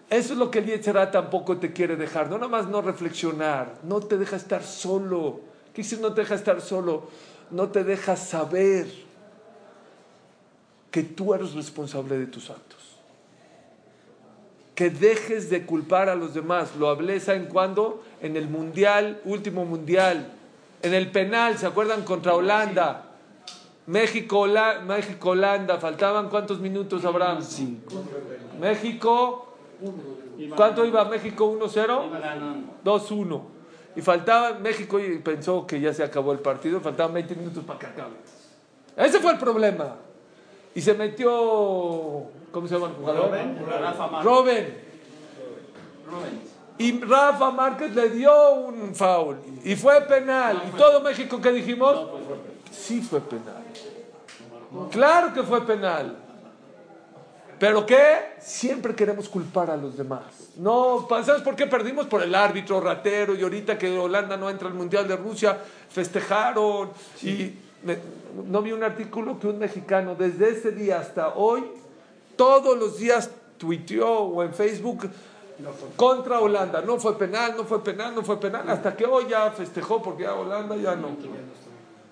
Eso 0.10 0.34
es 0.34 0.40
lo 0.40 0.52
que 0.52 0.60
el 0.60 0.66
Yetzirah 0.66 1.12
tampoco 1.12 1.58
te 1.58 1.72
quiere 1.72 1.96
dejar. 1.96 2.30
No 2.30 2.38
nada 2.38 2.50
más 2.50 2.68
no 2.68 2.82
reflexionar. 2.82 3.76
No 3.84 4.02
te 4.02 4.18
deja 4.18 4.36
estar 4.36 4.64
solo. 4.64 5.40
¿Qué 5.74 5.82
dice 5.82 5.98
no 5.98 6.14
te 6.14 6.22
deja 6.22 6.36
estar 6.36 6.60
solo? 6.62 7.10
No 7.52 7.70
te 7.70 7.84
deja 7.84 8.16
saber 8.16 8.88
que 10.92 11.04
tú 11.04 11.34
eres 11.34 11.54
responsable 11.54 12.18
de 12.18 12.26
tus 12.26 12.50
actos. 12.50 12.65
Que 14.76 14.90
dejes 14.90 15.50
de 15.50 15.66
culpar 15.66 16.10
a 16.10 16.16
los 16.16 16.34
demás. 16.34 16.76
Lo 16.78 16.90
hablé, 16.90 17.20
¿saben 17.20 17.46
cuándo? 17.46 18.04
En 18.22 18.36
el 18.36 18.50
mundial, 18.50 19.22
último 19.24 19.64
mundial. 19.66 20.34
En 20.82 20.94
el 20.94 21.10
penal, 21.12 21.58
¿se 21.58 21.66
acuerdan? 21.66 22.04
Contra 22.04 22.36
Holanda. 22.36 23.04
México, 23.88 24.40
Hola- 24.40 24.82
México, 24.86 25.30
Holanda, 25.30 25.78
faltaban 25.78 26.30
cuántos 26.30 26.60
minutos, 26.60 27.06
Abraham? 27.06 27.40
México, 28.60 29.56
¿cuánto 30.56 30.86
iba 30.86 31.06
México? 31.06 31.46
¿1-0? 31.60 32.08
Iba 32.08 32.20
ganando. 32.20 32.74
2-1. 32.84 33.42
Y 33.96 34.02
faltaba 34.02 34.54
México 34.60 35.00
y 35.00 35.20
pensó 35.20 35.66
que 35.66 35.80
ya 35.80 35.94
se 35.94 36.04
acabó 36.04 36.34
el 36.34 36.40
partido, 36.40 36.82
faltaban 36.82 37.14
20 37.14 37.36
minutos 37.36 37.64
para 37.64 37.80
que 37.80 37.86
acabe. 37.86 38.16
Ese 38.98 39.20
fue 39.20 39.32
el 39.32 39.38
problema. 39.38 39.96
Y 40.76 40.82
se 40.82 40.94
metió, 40.94 41.32
¿cómo 42.52 42.68
se 42.68 42.76
llama 42.76 42.88
el 42.88 42.94
jugador? 42.94 43.32
Rafa 43.32 44.08
Márquez. 44.08 44.24
Robin. 44.26 44.66
Rubens. 46.06 46.56
Y 46.78 47.00
Rafa 47.00 47.52
Márquez 47.52 47.96
le 47.96 48.10
dio 48.10 48.56
un 48.56 48.94
foul. 48.94 49.38
Y 49.64 49.76
fue 49.78 50.02
penal. 50.02 50.62
¿Y 50.68 50.78
todo 50.78 51.00
México 51.00 51.40
qué 51.42 51.54
dijimos? 51.54 52.10
Sí 52.70 53.02
fue 53.02 53.22
penal. 53.22 53.64
Claro 54.92 55.34
que 55.34 55.44
fue 55.44 55.66
penal. 55.66 56.18
¿Pero 57.58 57.86
qué? 57.86 58.34
Siempre 58.40 58.94
queremos 58.94 59.30
culpar 59.30 59.72
a 59.72 59.78
los 59.78 59.96
demás. 59.96 60.24
No, 60.58 61.08
¿sabes 61.24 61.42
por 61.42 61.56
qué 61.56 61.68
perdimos? 61.68 62.06
Por 62.08 62.22
el 62.22 62.36
árbitro 62.36 62.82
ratero 62.82 63.34
y 63.34 63.42
ahorita 63.44 63.78
que 63.78 63.98
Holanda 63.98 64.36
no 64.36 64.50
entra 64.50 64.68
al 64.68 64.74
Mundial 64.74 65.08
de 65.08 65.16
Rusia, 65.16 65.58
festejaron. 65.90 66.92
Y 67.24 67.54
me- 67.86 67.98
no 68.48 68.62
vi 68.62 68.72
un 68.74 68.84
artículo 68.84 69.40
que 69.40 69.48
un 69.48 69.60
mexicano 69.60 70.16
desde 70.16 70.50
ese 70.50 70.72
día 70.72 71.00
hasta 71.00 71.30
hoy, 71.36 71.64
todos 72.36 72.78
los 72.78 72.98
días 72.98 73.30
tuiteó 73.58 74.10
o 74.20 74.44
en 74.44 74.54
Facebook 74.54 75.10
contra 75.96 76.40
Holanda. 76.42 76.82
No 76.82 76.98
fue 77.00 77.18
penal, 77.18 77.54
no 77.56 77.64
fue 77.64 77.82
penal, 77.84 78.14
no 78.14 78.24
fue 78.24 78.38
penal. 78.40 78.70
Hasta 78.70 78.96
que 78.96 79.06
hoy 79.06 79.28
ya 79.30 79.50
festejó 79.52 80.02
porque 80.02 80.24
ya 80.24 80.34
Holanda 80.34 80.76
ya 80.76 80.96
no. 80.96 81.10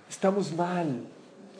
Estamos 0.09 0.53
mal. 0.53 1.01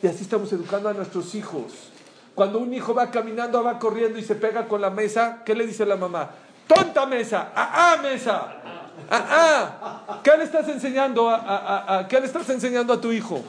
Y 0.02 0.06
así 0.06 0.22
estamos 0.22 0.52
educando 0.52 0.88
a 0.88 0.94
nuestros 0.94 1.34
hijos. 1.34 1.90
Cuando 2.34 2.58
un 2.58 2.72
hijo 2.72 2.94
va 2.94 3.10
caminando, 3.10 3.62
va 3.62 3.78
corriendo 3.78 4.18
y 4.18 4.22
se 4.22 4.34
pega 4.34 4.66
con 4.66 4.80
la 4.80 4.90
mesa, 4.90 5.42
¿qué 5.44 5.54
le 5.54 5.66
dice 5.66 5.84
la 5.86 5.96
mamá? 5.96 6.30
¡Tonta 6.66 7.04
mesa! 7.06 7.52
¡Ah, 7.54 7.92
ah, 7.98 8.02
mesa! 8.02 8.56
¡Ah, 9.10 9.26
ah! 10.08 10.20
¿Qué 10.22 10.36
le 10.36 10.44
estás 10.44 10.66
enseñando 10.68 11.28
a, 11.28 11.36
a- 11.36 11.56
a- 11.58 11.98
a- 11.98 12.08
¿qué 12.08 12.18
le 12.20 12.26
estás 12.26 12.48
enseñando 12.48 12.92
a 12.94 13.00
tu 13.00 13.12
hijo? 13.12 13.42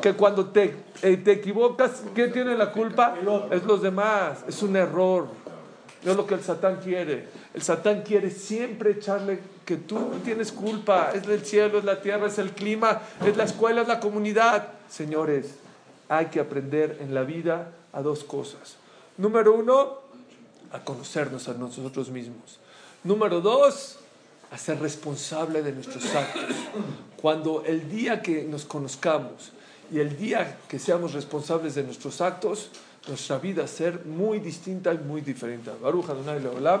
Que 0.00 0.14
cuando 0.14 0.46
te, 0.46 0.76
eh, 1.02 1.16
te 1.16 1.32
equivocas, 1.32 2.02
¿quién 2.14 2.32
tiene 2.32 2.56
la 2.56 2.72
culpa? 2.72 3.14
Es 3.50 3.64
los 3.64 3.82
demás. 3.82 4.44
Es 4.46 4.62
un 4.62 4.76
error. 4.76 5.28
No 6.04 6.10
es 6.10 6.16
lo 6.16 6.26
que 6.26 6.34
el 6.34 6.42
Satán 6.42 6.80
quiere. 6.82 7.28
El 7.54 7.62
Satán 7.62 8.02
quiere 8.02 8.30
siempre 8.30 8.92
echarle 8.92 9.40
que 9.64 9.76
tú 9.76 9.98
no 9.98 10.16
tienes 10.22 10.52
culpa. 10.52 11.10
Es 11.14 11.26
el 11.26 11.44
cielo, 11.44 11.78
es 11.78 11.84
la 11.84 12.02
tierra, 12.02 12.26
es 12.26 12.38
el 12.38 12.50
clima, 12.50 13.00
es 13.24 13.36
la 13.36 13.44
escuela, 13.44 13.82
es 13.82 13.88
la 13.88 14.00
comunidad. 14.00 14.68
Señores, 14.90 15.54
hay 16.08 16.26
que 16.26 16.40
aprender 16.40 16.98
en 17.00 17.14
la 17.14 17.22
vida 17.22 17.72
a 17.92 18.02
dos 18.02 18.22
cosas. 18.24 18.76
Número 19.16 19.54
uno, 19.54 19.98
a 20.72 20.80
conocernos 20.84 21.48
a 21.48 21.54
nosotros 21.54 22.10
mismos. 22.10 22.58
Número 23.02 23.40
dos, 23.40 23.98
a 24.50 24.58
ser 24.58 24.80
responsable 24.80 25.62
de 25.62 25.72
nuestros 25.72 26.14
actos. 26.14 26.56
Cuando 27.20 27.64
el 27.64 27.88
día 27.90 28.20
que 28.20 28.44
nos 28.44 28.64
conozcamos 28.64 29.52
y 29.94 30.00
el 30.00 30.16
día 30.16 30.56
que 30.66 30.80
seamos 30.80 31.12
responsables 31.12 31.76
de 31.76 31.84
nuestros 31.84 32.20
actos, 32.20 32.68
nuestra 33.06 33.38
vida 33.38 33.64
ser 33.68 34.04
muy 34.04 34.40
distinta 34.40 34.92
y 34.92 34.98
muy 34.98 35.20
diferente. 35.20 35.70
Baruch 35.80 36.10
Adonai 36.10 36.40
Leolam. 36.40 36.80